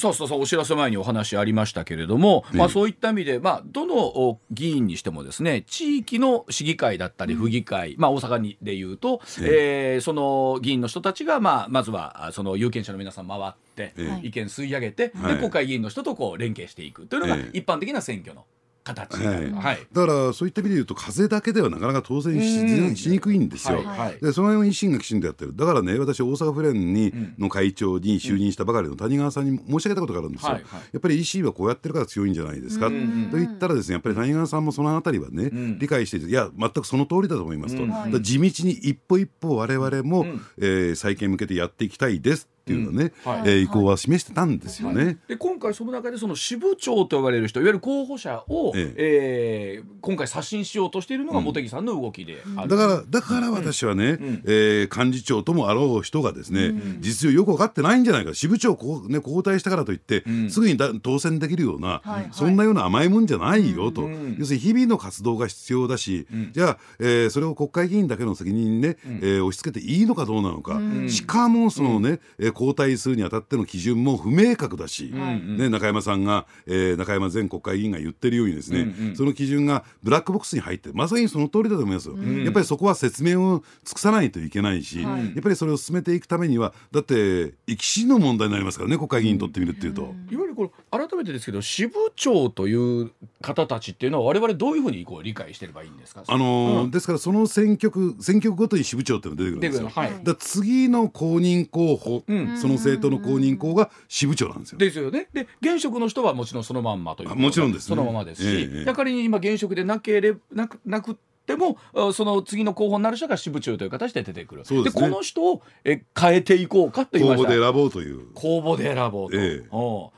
[0.00, 14.26] さあ、須田さん、お知らせ前にお話ありましたけれども、まあ、そういった意味で、まあ、どのお議員にしてもですね、地域の市議会だったり、府議会、まあ、大阪にでいうと、えーその議員の人たちが、まあ、まずは、あその有権者の皆さん回って、ええ。
[14.26, 15.34] 意見吸い上げて、はい。
[15.34, 17.58] で、国会議員の人とこう連携していくというのが、ええ。
[17.58, 18.46] 一般的な選挙の
[18.84, 19.16] 形。
[19.24, 19.50] はい。
[19.52, 19.86] はい。
[19.92, 23.78] だからそういった意味で言うと風だけではなかなか当選しうんしにくいんですよ。
[23.78, 24.18] はいはい。
[24.20, 30.52] でその辺を維新がきちんとやってるだからね私大阪府連に、の会長に就任したばかりの谷川さんに申し上げたことがあるんですよ。
[30.52, 30.80] はいはい。
[30.92, 35.78] やっぱり維新はこうやってるから強いんじゃないですか、と言ったらですねやっぱり谷川さんもそのあたりはね、ん。
[35.78, 38.22] 理解していていや全くその通りだと思いますと、うん。
[38.22, 40.26] 地道に一歩一歩我々も、
[40.58, 43.42] えー再建に向けてやっていきたいですっていうのね、うんはい。
[43.44, 45.18] えー意向は示してたんですよね。
[45.28, 49.82] で今回その中でその支部長と呼ばれる人いわゆる候補者を、ええ。
[49.84, 58.34] ー今回刷新しようとしているのが茂木さんの動きである、だからだから私はね、えー幹事長ともあろう人がですね、実情よく分かってないんじゃないか。
[58.34, 62.28] 支部長こう、ね、交代したからといって、すぐにだ当選できるような、はい。
[62.32, 85.24] そんなような甘いもんじゃないよと、ん要するに日々の活動が必要だし、じゃあ、えーそれを国会議員だけの責任にね、えー押し付けていいのかどうなのか、しかもそのね、えー交代するにあたっての基準も不明確だし、ね、中山さんが、えー中山前国会議員が言ってるようにですね、その基準がブラックボックスに入ってまさにその通りだと思いますよ、やっぱりそこは説明を尽くさないといけないし、はい。
[85.26, 90.02] やっぱりそれを進めていくためにはだって生き死の問題になりますからね国会議員にとってみるっていうと。
[90.02, 96.24] いわゆるこれ改めてですけど支部長という方たちっていうのは我々どういうふうにこう理解してればいいんですか？
[96.26, 100.02] あのですからその選挙区選挙区ごとに支部長っていうのが出てくるんですよ。
[100.02, 100.12] はい。
[100.22, 104.78] だ次の公認候補、んその政党の公認候補が支部長なんですよ。
[104.78, 105.28] ですよね。
[105.32, 107.88] で現職の人はもちろんそのまんまというもちろんですね。
[107.88, 108.92] そのままですし、ええええ。
[108.92, 111.16] 仮に今現職でなければなくなく
[111.50, 114.64] てもあその次の候補になる人が支部長という形で出てくる。
[114.64, 115.02] そうですね。
[115.02, 117.48] この人をえ変えていこうかと言いました。
[117.48, 118.26] 公募で選ぼうという。
[118.34, 119.64] 公募で選ぼうと、え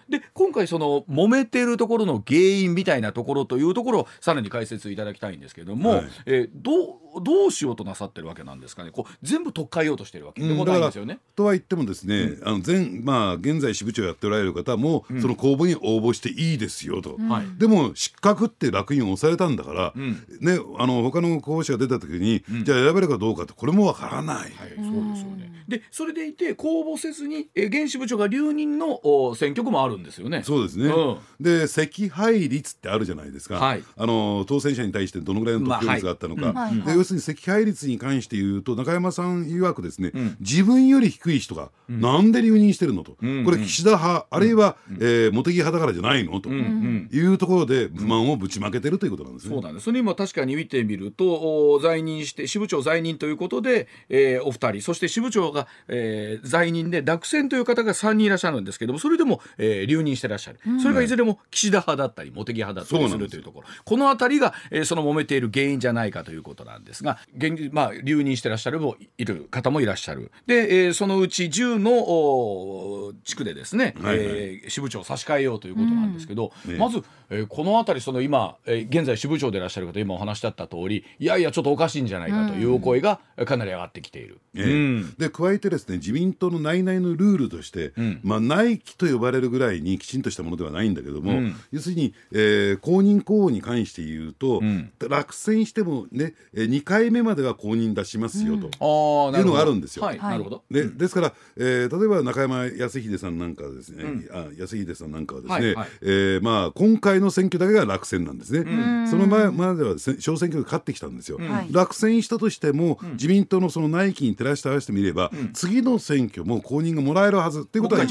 [0.08, 0.18] え。
[0.18, 6.04] で今回その揉めてるところの原因みたいなところというところをさらに解説いただきたいんですけれども、はい。
[6.26, 8.90] えーどうどうしようとなさってるわけなんですかね？
[8.90, 10.40] こう全部取っ換えようとしてるわけ。
[10.40, 11.18] でもないんですよね。
[11.36, 17.18] とは言ってもですね、あの前まあ現在支部長やっておられる方も、その公募に応募していいですよと。
[17.28, 17.58] はい。
[17.58, 20.12] でも失格って楽印を押されたんだから、ん。
[20.40, 24.36] ねあの他の候補者が出た時に、じゃあ選べるかどうかってこれもわからない。
[24.36, 24.70] はい、そうで
[25.16, 25.61] すよね。
[25.68, 30.42] で、それでいて公募せずに、えー、現支部長が留任のお選挙区もあるんですよね。
[30.42, 31.18] そうですね、うん。
[31.40, 33.82] で惜敗率ってあるじゃないですか、はい。
[33.96, 36.74] あの当選者に対してどのぐらいの得票率があったのか、まあはい。
[36.74, 36.84] うん。
[36.84, 43.44] で要するに惜敗率に関して言うと中山さん曰くですね、自分より低い人がなんで留任してるのと、ん。
[43.44, 47.08] これ岸田派、あるいは、えー茂木派だからじゃないのと、ん。
[47.12, 49.54] いうところで不満をぶちまけてるということなんですね。
[49.54, 49.84] そうなんです。
[49.84, 60.58] それ今確かに見てみると、お在任して、支部長在任ということで、えーお二人、そして支部長が、えー在任で、落選という方が3人いらっしゃるんですけども、それでも、えー留任してらっしゃる。
[60.80, 63.66] それがいずれも岸田派だったり、茂木派だったりするというところ。
[63.84, 70.30] このあたりが、えーその揉めている原因じゃないかということなんですが、現まあ、留任してらっしゃるもいる方もいらっしゃる。
[70.46, 84.40] で、えーそのうち10のお地区でですね、はいはいえー支部長を差し替えようということなんですけど、ねまず、えーこの辺りその今、えー現在支部長でいらっしゃる方今お話しだった通りいやいやちょっとおかしいんじゃないかというお声がえーかなり上がってきている。
[84.54, 88.20] ええうんで加えてですね自民党の内々のルールとして、ん。
[88.22, 91.54] まあ、内規と呼ばれるぐらいにきちんとしたものではないんだけども、うん。
[91.70, 94.90] 要するに、えー公認候補に関して言うと、ん。
[95.08, 98.66] 落選してもね2 2回目までは公認出しますよと。
[98.80, 99.38] ああ、なるほど。
[99.38, 100.04] いうのがあるんですよ。
[100.04, 100.30] はい、はい。
[100.32, 100.64] なるほど。
[100.70, 104.28] でですから、えー例えば中山康秀さんなんかはですね、うん。
[104.32, 105.74] あ康秀さんなんかはですね、はい。
[105.74, 105.88] はい。
[106.02, 108.60] えーまあ、今回の選挙だけが落選なんですね、
[109.04, 109.08] ん。
[109.08, 111.68] その前まではせ小選挙で勝ってきたんですよ、はい。
[111.70, 118.02] 落選したとしても、自民党のその内規に照らして合わせてみれば、次の選挙も公認がもらえるはずっていうことは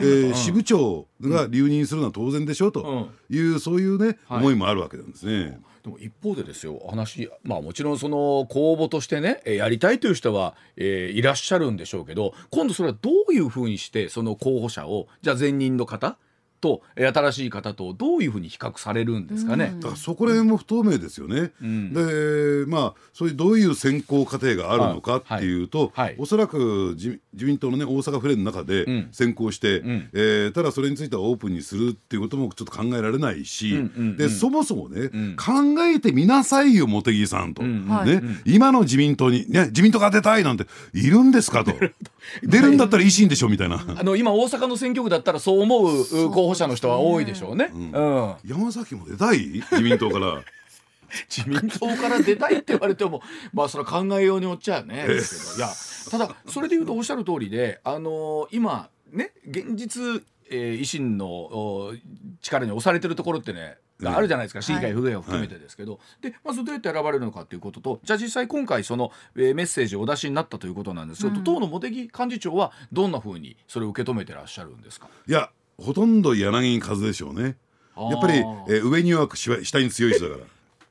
[0.00, 5.60] え支部長が留任するのは当然でしょうという、そういうね、はい思いもあるわけなんですね。
[5.82, 16.18] でも一方でですよ話まあもちろんその公募としてねえーやりたいという人は、えーいらっしゃるんでしょうけど今度それはどういうふうにしてその候補者をじゃあ前任の方
[16.60, 19.72] とえー新しい方とどういうふうに比較されるんですかね。
[19.76, 21.50] だからそこら辺も不透明ですよね。
[21.64, 21.92] ん。
[21.92, 26.06] でまあそういうどういう選考過程があるのかっていうと、はい。
[26.08, 29.08] はいおそらく自自民党のね大阪府連の中でん。
[29.12, 30.08] 選考して、ん。
[30.12, 35.36] えーただそれについてはオープンにするっていうこともちょっと考えられないし、うんうんうんでそもそもね、ん。
[35.36, 35.52] 考
[35.84, 38.06] えてみなさいよ茂木さんと、んはい。
[38.08, 41.72] ね今の自民党に、ね、自民党が出たいなんているんですかと。
[42.42, 43.84] 出るんだったら維新でしょみたいな。
[43.96, 46.30] あの今大阪の選挙区だったらそう思うう。
[46.30, 47.70] 候補者の人は多いでしょうね。
[47.72, 48.34] うん。
[48.44, 49.38] 山崎も出たい？
[49.70, 50.42] 自民党から。
[51.28, 53.20] 自民党から出たいって言われても
[53.52, 55.06] まあそれは考えようによっちゃね。
[55.08, 55.74] ですけどいや
[56.10, 61.92] ただそれで言うとおっしゃる通りであのー今ね現実、えー維新のお
[62.42, 75.08] 力に押されてるところってねがあるじゃないですか、市議会府議会を含めてですけど、でまずどうやって選ばれるのかということとじゃあ実際今回その、えーメッセージをお出しになったということなんですけど、党の茂木幹事長はどんなふうにそれを受け止めてらっしゃるんですか？
[75.28, 77.56] いやほとんど柳和でしょうね。
[77.96, 80.46] やっぱり、えあーー上に弱くしわ下に強い人だから。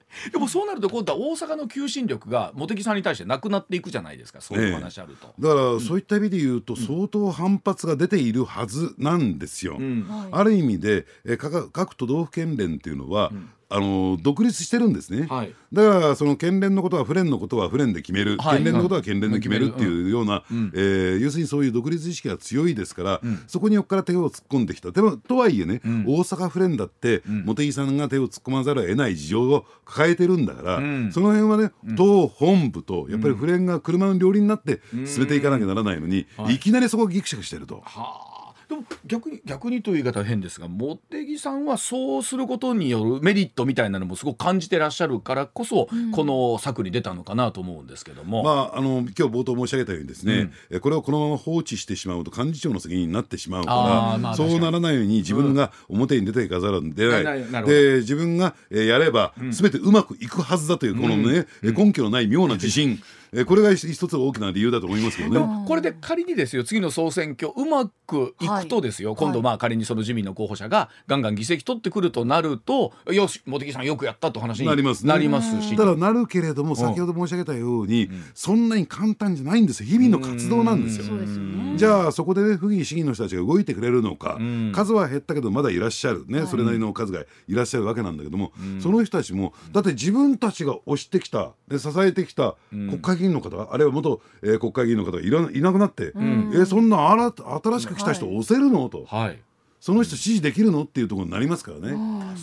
[0.32, 5.28] でもそうなると今度は大阪の求心力が茂木さんに対してなくなっていくじゃないですかそういうお話あると。
[5.40, 9.78] だからそういった意味で言うと相当反発が出ているはずなんですよ。
[9.80, 13.32] うんある意味でえー各各都道府県連っていうのは、
[13.70, 15.54] あの独立してるんですね、はい。
[15.72, 18.58] だからその県連のことは府連のことは府連で決める、はい。
[18.58, 24.92] 県連のことは県連で決めるっていうような、えー要するにそういう独立意識が強いですから、そこによっから手を突っ込んできた。
[24.92, 31.12] でもとはいえね、大阪府連だって、茂木さんが手を突っ込まざるを得ない事情を抱えてるんだから、ん。
[31.12, 37.84] その辺はね、党本部とやっぱり府連が車の両輪になって進めていかなきゃならないのに、い、きなりそこがギクシャクしてると。
[37.86, 38.29] はあ
[38.70, 48.44] でも逆に逆にという言い方は変ですが茂木さんはそうすることによるメリットみたいなのもすごく感じてらっしゃるからこそ、この策に出たのかなと思うんですけども。
[48.44, 57.78] まあ、あの今日冒頭申し上げたようにですね、えこれをこのまま放置してしまうと幹事長の責任になってしまうあから、ーまあそうならないように自分が表に出ていかざるを得ない、なななるほど。
[57.78, 63.02] で自分が、えーやれば全てうまくいくはずだというこのね、え根拠のない妙な自信、
[63.34, 65.36] えこれが一つ大きな理由だと思いますけどね。
[65.36, 69.18] でもこれで仮にですよ次の総選挙うまくいくとですよ、はい。
[69.18, 75.10] 今度まあ仮にその自民の候補者がガンガン議席取ってくるとなるとよし茂木さんよくやったと話になりますね。
[75.10, 75.76] なりますし。
[75.76, 79.90] ただなるけれども先ほど申し上げたように、そんなに簡単じゃないんですよ。
[79.90, 81.16] 日々の活動なんですよ。
[81.16, 81.78] ね。
[81.78, 84.72] じゃあそこでね府議市議の人たちが動いてくれるのか、ん。
[84.74, 86.26] 数は減ったけどまだいらっしゃる。
[86.28, 99.40] ね、それなりの数がいらっしゃるわけなんだけども、その人たちもだって自分たちが推してきたで支えてきた国会議員の方、あるいは元、えー国会議員の方がいらいなくなって、えーそんなあら新しく来た人押せるのと、はい
[99.80, 101.94] その人支持できるのっていうところになりますからね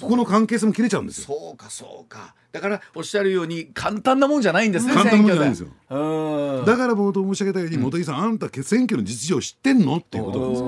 [0.01, 1.37] ここの関係性も切れちゃうんですよ。
[1.39, 5.69] そうかそうかだからおっしゃるように簡単なもんじゃないんですね、簡単なもんじゃないんですよ
[6.65, 10.67] だから冒頭申し上げたように、茂木さんあんた選挙の実情知ってんのっていうことなんですよ。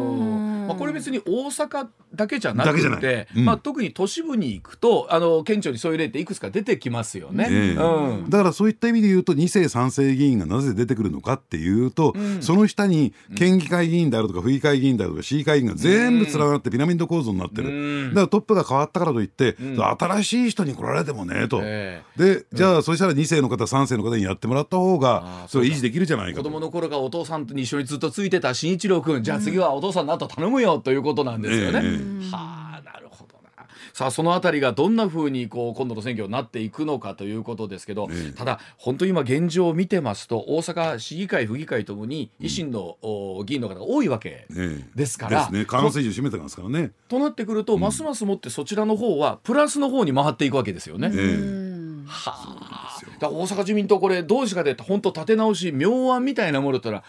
[0.68, 3.44] まあ、これ別に大阪だけじゃなくて、うん。
[3.44, 7.48] まあ、特に都市部に行くとあの顕著にそういう例っていくつか出てきますよね。
[7.50, 7.70] ええ。
[7.74, 8.31] うん。
[8.31, 18.09] だからそういった意味で言うと2世3世議員がなぜ出てくるのかっていうと、その下に県議会議員であるとか府議会議員であるとか市議会議員が全部連なってピラミッド構造になってる、うん。
[18.11, 26.44] だからトップが変わったからといって、新しい人に来られてもねと、えでじゃあそしたら2世の方3世の方にやってもらった方あがーそれ維持できるじゃないかと。
[26.44, 31.80] 子供の頃からお父さんと一緒にずっとついてた新一郎君、じゃあ次はお父さんの後頼むよということなんですよね。
[31.84, 32.30] ええ。
[32.30, 33.66] はあなるほどな。
[33.92, 44.84] さあそのあたりがどんなふうにこう今度の選挙になっていくのかということですけど、ただ本当に今現状を見てますと大阪市議会府議会ともに維新の、お議員の方が多いわけええ。
[44.94, 45.64] ですからですね。
[45.64, 46.92] 過半数占めてますからね。
[47.08, 51.10] となってくると、ますますもってそちらの方はプラスの方に回っていくわけですよね。
[51.12, 51.20] ええ。
[51.20, 52.04] うん。
[52.08, 57.04] はあ、だから大阪自民党これどうしかで本当立て直し妙案みたいなものってのは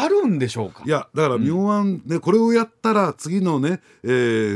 [0.00, 0.82] あるんでしょうか？
[0.86, 4.08] いやだから妙案ね、これをやったら次のね、え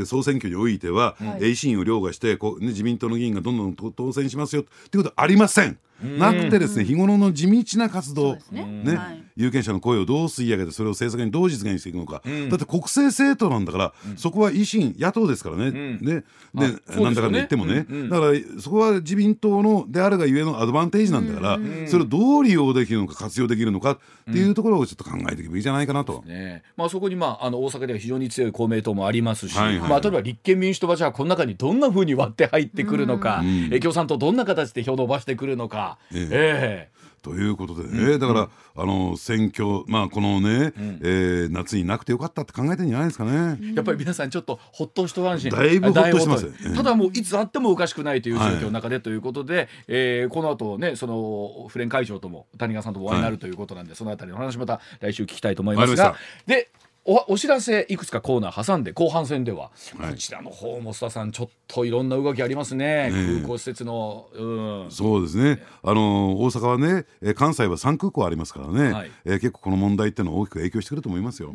[0.02, 5.78] ー総選挙においては、えー維新を凌駕してこう、ね、自民党の議員がどんどんと当選しますよっていうことはありません。
[6.02, 8.96] なくてですね日頃の地道な活動ね。
[8.96, 9.24] はい。
[9.38, 15.70] 有権者の声をどう吸い上げてそれを政策にどう実現していくのか、だって国政政党なんだから、そこは維新野党ですからね、
[16.00, 26.24] ねでなんだかんだ言ってもね、だからそこは自民党のであるがゆえのアドバンテージなんだから、それをどう利用できるのか活用できるのかっていうところをちょっと考えていけばいいじゃないかなと。
[26.26, 26.64] ね。
[26.76, 35.87] まあ、そこに、まあ、あの大阪では非常に強い公明党もありますし、まあ、例えば立憲民主党はじゃあこの中にどんなふうに割って入ってくるのか、え共産党どんな形で票を伸ばしてくるのか。
[36.12, 36.98] ええ。
[37.20, 40.72] ということでね、だから、あの選挙、まあ、このね、
[41.02, 43.58] えー夏になくてよかったって考えてるんじゃないですかね。
[43.74, 46.28] やっぱり皆さんちょっとほっと一安心だいぶほっとして。
[46.28, 56.14] ますただもういつあってもおかしくないという状況の中でということで、えーこの後ねそのフレン会長とも谷川さんともお会いになるということなんで、そのあたりの話また来週聞きたいと思いますが。
[56.46, 56.70] で
[57.10, 60.10] おお知らせいくつかコーナー挟んで後半戦では、はい。
[60.10, 63.10] こちらの方も須田さんちょっといろんな動きありますね。
[63.10, 64.44] ね空港施設のう
[64.88, 64.90] ん。
[64.90, 69.10] そうですね、あの大阪はね、えー関西は3空港ありますからね、はい。
[69.24, 71.54] えー結構この問題っていうのは大きく影響してくると思いますよ。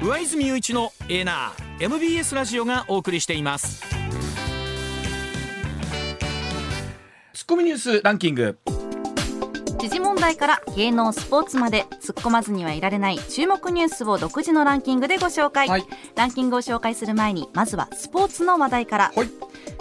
[0.00, 3.82] 上泉雄一のエーナー MBS ラジオがお送りしています。
[7.32, 8.58] ツッコミニュースランキング
[9.78, 15.84] 時事問題から芸能スポーツまで突っ込まずにはいられない注目ニュースを独自のランキングでご紹介、はい。
[16.14, 19.28] ランキングを紹介する前にまずはスポーツの話題から、はい。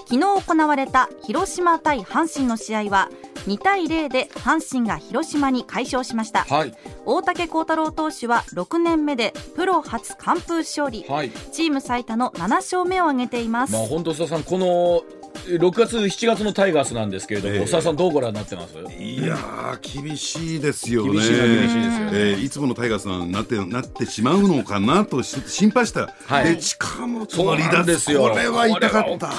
[0.07, 3.09] 昨日行われた広島対阪神の試合は
[3.47, 6.43] 2対0で阪神が広島に快勝しました。
[6.43, 6.75] はい。
[7.05, 11.31] 大竹幸太郎投手は6年目でプロ初完封勝利、はい。
[11.51, 15.03] チーム最多の7勝目を挙げています、まあ本当須田さんこの
[15.35, 17.61] 6月7月のタイガースなんですけれども、ええ。
[17.63, 18.75] 須田さんどうご覧になってます？
[18.99, 21.13] いやー厳しいですよね。
[21.13, 22.11] 厳しいは厳しいですよね。
[22.13, 26.13] えーいつものタイガースになってなってしまうのかなとし心配した。
[26.25, 26.55] はい。
[26.55, 28.21] で近本そうなの離脱んですよ。
[28.21, 29.31] これは痛かった。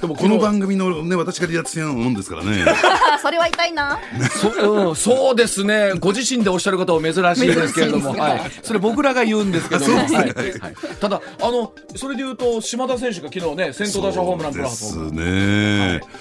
[0.00, 2.64] でもこの番組のね私が離脱したようなもんですからね。
[2.66, 3.98] あそれは痛いな。
[4.30, 5.92] そ,、うん、そうですね。
[5.98, 10.08] ご自身でおっしゃることも珍しいですけれども、 はい、それ僕らが言うんですけども、はい。
[10.08, 15.31] はい、ただあのそれでいうと島田選手が昨日ね先頭打者ホームランプラスですね。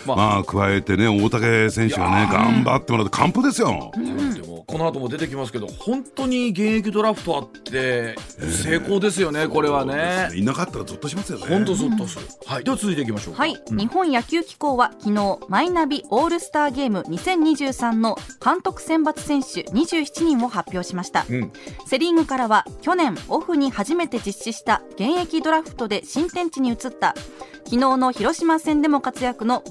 [0.06, 0.18] まあ。
[0.18, 3.92] まあ加えてね大竹選手がね頑張ってもらって完封ですよ。
[3.96, 10.30] でもこの後も出てきますけど本当に現役ドラフトあって成功ですよね、これはね。
[10.36, 11.46] いなかったらゾッとしますよね。
[11.48, 13.34] 本当ゾッとする、はい、では続いていきましょう。
[13.34, 21.52] かはい、日本野球機構は昨日マイナビオールスターゲーム2023の監督選抜選手27人を発表しました、うん。
[21.86, 27.16] セ・リーグからは去年オフに初めて実施した現役ドラフトで新天地に移った
[27.66, 29.64] 昨日の広島戦でも活躍の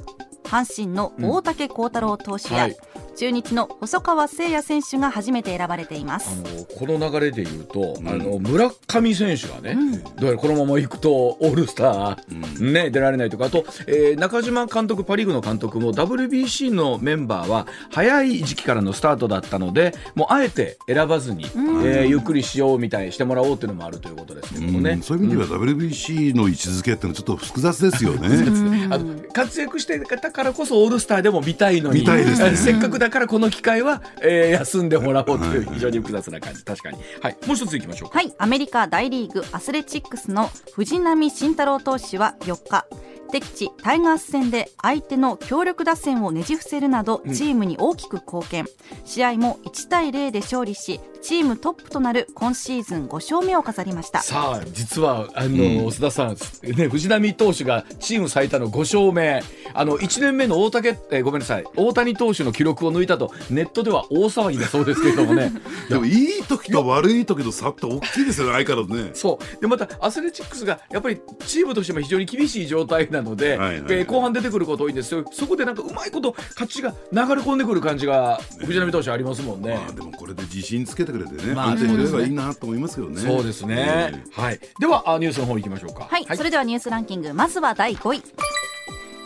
[0.45, 2.76] 阪神の大竹幸太郎投手や、はい。
[3.16, 9.76] 中日の細川誠也選手が初めて選ばれていまあすのこの流れでいうと、あの村上選手がね、
[10.18, 24.93] どうやらこのまま行くとオールスター、ね、出られないとかあと、えー中島監督パ・リーグの監督も WBC のメンバーは早い時期からのスタートだったのでもうあえて選ばずに、えーゆっくりしようみたいにしてもらおうというのもあるということですけどもね。
[24.93, 25.03] うん。
[25.03, 28.89] そういう意味では WBC の位置づけってのはちょっと複雑ですよね。
[28.91, 32.01] あの活躍してたからこそオールスターでも見たいのに。
[32.01, 32.57] 見たいですね。
[32.57, 38.18] せっかくだからこの機会は、えー休んでもらおうという非常に複雑な感じ確かに、はい、もう一ついきましょうか。
[38.18, 42.87] はい、アメリカ大リーグアスレチックスの藤浪晋太郎投手は4日
[43.31, 48.66] 敵地タイガース戦で相手の強力打線をねじ伏せるなどチームに大きく貢献、
[49.05, 54.20] 試合も1対0で勝利しチームトップとなる今シーズン5勝目を飾りました。
[54.22, 56.37] さあ実はあの、須田さん、
[56.76, 59.43] ね、藤浪投手がチーム最多の5勝目。
[59.72, 61.64] あの1年目の大竹、えーごめんなさい。
[61.76, 65.53] 大谷投手の記録を抜いたとネットでは大騒ぎだそうですけれどもね。
[65.89, 69.11] でもいい時と悪い時の差って大きいですよね相変わらずね。
[69.14, 69.61] そう。
[69.61, 75.25] でまたアスレチックスがやっぱりチームとしても非常に厳しい状態なので、はいはいえー後半出てくること多いんですよ。
[75.33, 79.75] そこでなんかうまいこと勝ちが流れ込んでくる感じが藤浪投手ありますもんね。
[79.75, 83.21] まあでもこれで自信つけてくれてね、まあ安定してればいいなと思いますけどね。
[83.21, 86.09] そうですね、はい、ではあニュースの方行きましょうか。
[86.11, 87.33] はい、それではニュースランキング。
[87.35, 88.23] まずは第5位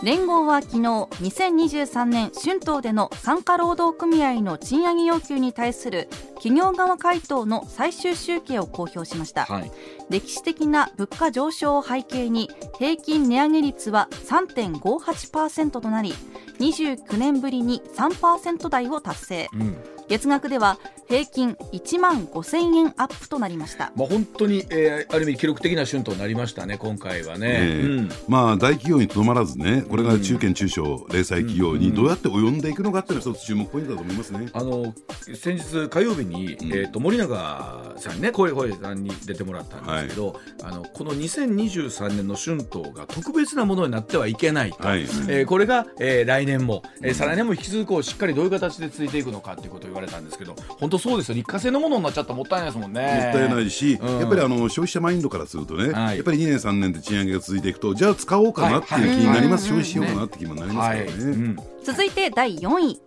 [0.02, 9.72] 連合は昨日2023年春闘での参加労働組合の賃上げ要求に対する企業側回答の最終集計を公表しました、はい。
[10.10, 16.12] 歴史的な物価上昇を背景に平均値上げ率は3.58%となり
[16.58, 19.48] 29年ぶりに3%台を達成。
[19.54, 19.76] うん。
[20.08, 20.78] 月額では
[21.14, 23.92] 平均1万5000円アップとなりました。
[23.94, 27.86] まあ、本当に、えーある意味記録的な春闘になりましたね今回はね、ええ。
[27.86, 28.08] うん。
[28.26, 34.48] まあ大企業にとどまらずねこれが中堅中小零細企業にどうやって及んでいくのかっていうのが一つ注目ポイントだと思いますね。
[34.52, 34.92] あの
[35.34, 45.02] 先日火曜日に、えー、と森永さんにね声声さんに出てもらったんですけど、あのこの2023年の春闘が特別なものになってはいけないと、はい。
[45.02, 51.36] えーこれが、えー来年も、えー再来年も引き続こうしっかりどういう形で続いていくのかっていうことを言われたんですけど本当そうですよ。
[51.36, 53.02] 一過性のものになっちゃったらもったいないですもんね。
[53.02, 54.20] もったいないし、うん。
[54.20, 56.16] やっぱりあの消費者マインドからするとね、はい。
[56.16, 61.00] やっぱり2年、3年で賃上げが続いていくと、じゃあ使おうかなっていう気になります、消費しようかなって気になりますからね。
[61.00, 61.12] はい。
[61.12, 61.56] うん。
[61.84, 63.02] 続いて第4位。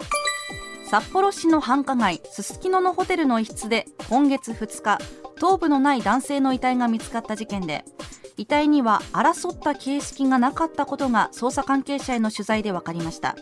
[0.85, 4.99] 札幌市の繁華街すすきののホテルの一室で今月2日
[5.39, 7.83] 頭部のない男性の遺体が見つかった事件で
[8.37, 13.35] 遺体には争った形式がなかったことが捜査関係者への取材で分かりました、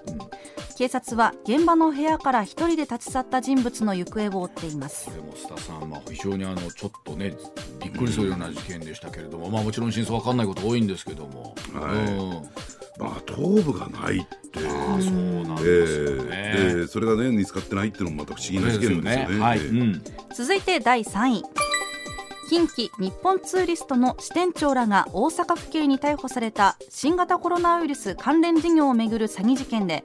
[0.77, 5.05] 警察は現場の部屋から一人で立ち去った人物の行方を追っています。
[5.05, 7.33] これも須田さん、まあ、非常にあのちょっとね
[7.81, 12.11] びっくりするような事件でしたけれども、まあ、もちろん真相わかんないこと多いんですけども、はい。
[12.11, 12.65] うん。
[12.97, 14.59] まあ、頭部がないって。
[14.67, 15.13] ああそう
[15.43, 16.53] なんえですよね。
[16.57, 19.39] ーでそれがね見つかってないっていうのもまた不思議な事件ですよね。
[19.39, 20.01] はい、えーうん。
[20.33, 21.43] 続いて第3位。
[22.47, 30.03] 近畿日本ツーリストの支店長らが大阪府警に逮捕された新型コロナウイルス関連事業をめぐる詐欺事件で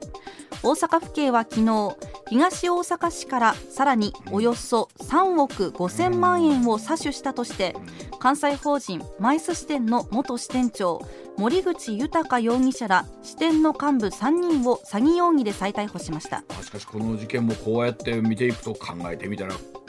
[0.63, 1.95] 大阪府警は昨日
[2.29, 7.75] 東大阪市からさらにおよそ3億5000万円を詐取したとして
[8.19, 11.01] 関西法人マイス支店の元支店長
[11.37, 16.43] 森口豊容疑者ら支店の幹部3人を詐欺容疑で再逮捕しました。
[16.49, 19.80] あしかしこの事件もこうやって見ていくと考えてみたら、えー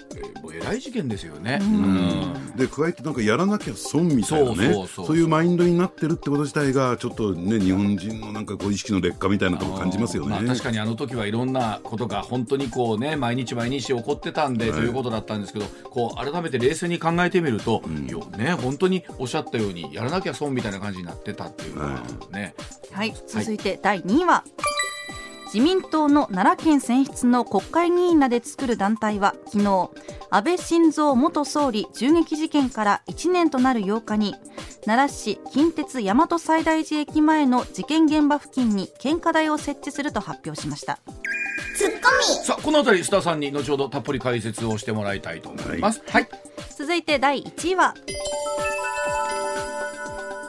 [0.43, 1.59] もう偉い事件ですよね。
[1.61, 2.57] うん。
[2.57, 4.57] で加えてなんかやらなきゃ損みたいなね。
[4.57, 5.07] そうそうそう。
[5.07, 10.31] そういうマインドになってるってこと自体がちょっとね日本人のなんかこう意識の劣化みたいなとこ感じますよね。
[10.31, 14.81] まあ、確かにあの時はいろんなことが本当にこうね毎日毎日起こってたんで、はい。
[14.81, 22.55] ということだったんですけどこう改めて冷静に考えてみると、よね本当におっしゃったようにやらなきゃ損みたいな感じになってたっていうのはね、
[22.93, 24.45] はい、続いて第2位は、
[25.53, 29.91] 自民党の奈良県選出の国会議員らで作る団体は昨日
[30.31, 34.35] 安倍晋三元総理銃撃事件から1年となる8日に
[34.87, 41.01] 奈良市近鉄大和西大寺駅前の事件現場付近に献花台を設置すると発表しました。
[42.45, 46.03] さあこの辺り須田さんに後ほどたっぷり解説をしてもらいたいと思います。
[46.09, 46.29] はい、
[46.79, 47.95] 続いて第1位は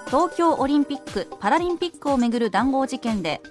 [0.06, 3.42] 東京オリンピック・パラリンピックをめぐる談合事件で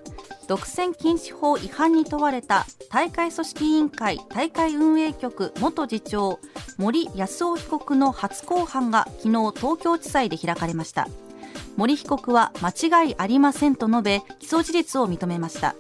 [0.49, 6.41] 独占禁止法違反に問われた大会組織委員会大会運営局元次長
[6.79, 11.09] 森康夫被告の初公判が昨日東京地裁で開かれました。
[11.77, 15.75] 森被告は間違いありませんと述べ起訴事実を認めました。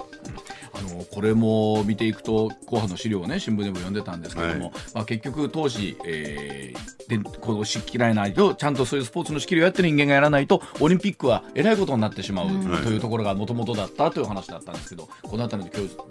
[0.82, 4.72] のこれも見ていくと後半の資料をね新聞でも読んでたんですけども、はい。
[4.94, 12.46] まあ、結局当時、えーでこの仕切らないとちゃんとそういうスポーツの仕切りをやってる人間がやらないとオリンピックはえらいことになってしまう
[12.84, 16.02] というところがもともとだったという話だったんですけどこの辺りの教授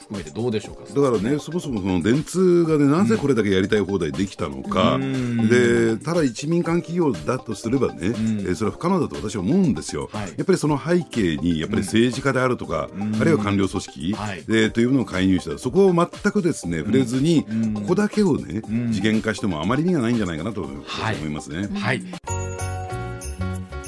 [0.00, 0.82] 含めてどうでしょうか？
[0.92, 5.48] だからね、そもそもその電通がね、なぜこれだけやりたい放題できたのか、ん。
[5.48, 10.28] でただ一民間企業だとすればね、えーそれは不可能だと私は思うんですよ、はい。
[10.36, 14.42] やっぱりその背景に、やっぱり政治家であるとか、あるいは官僚組織、はい。
[14.44, 17.44] でというのを介入した、そこを全くですね触れずに、
[17.74, 20.68] ここだけをね、次元化してもあまり意味がないんじゃないかなとは
[21.12, 21.68] い思いますね。
[21.78, 22.02] はい。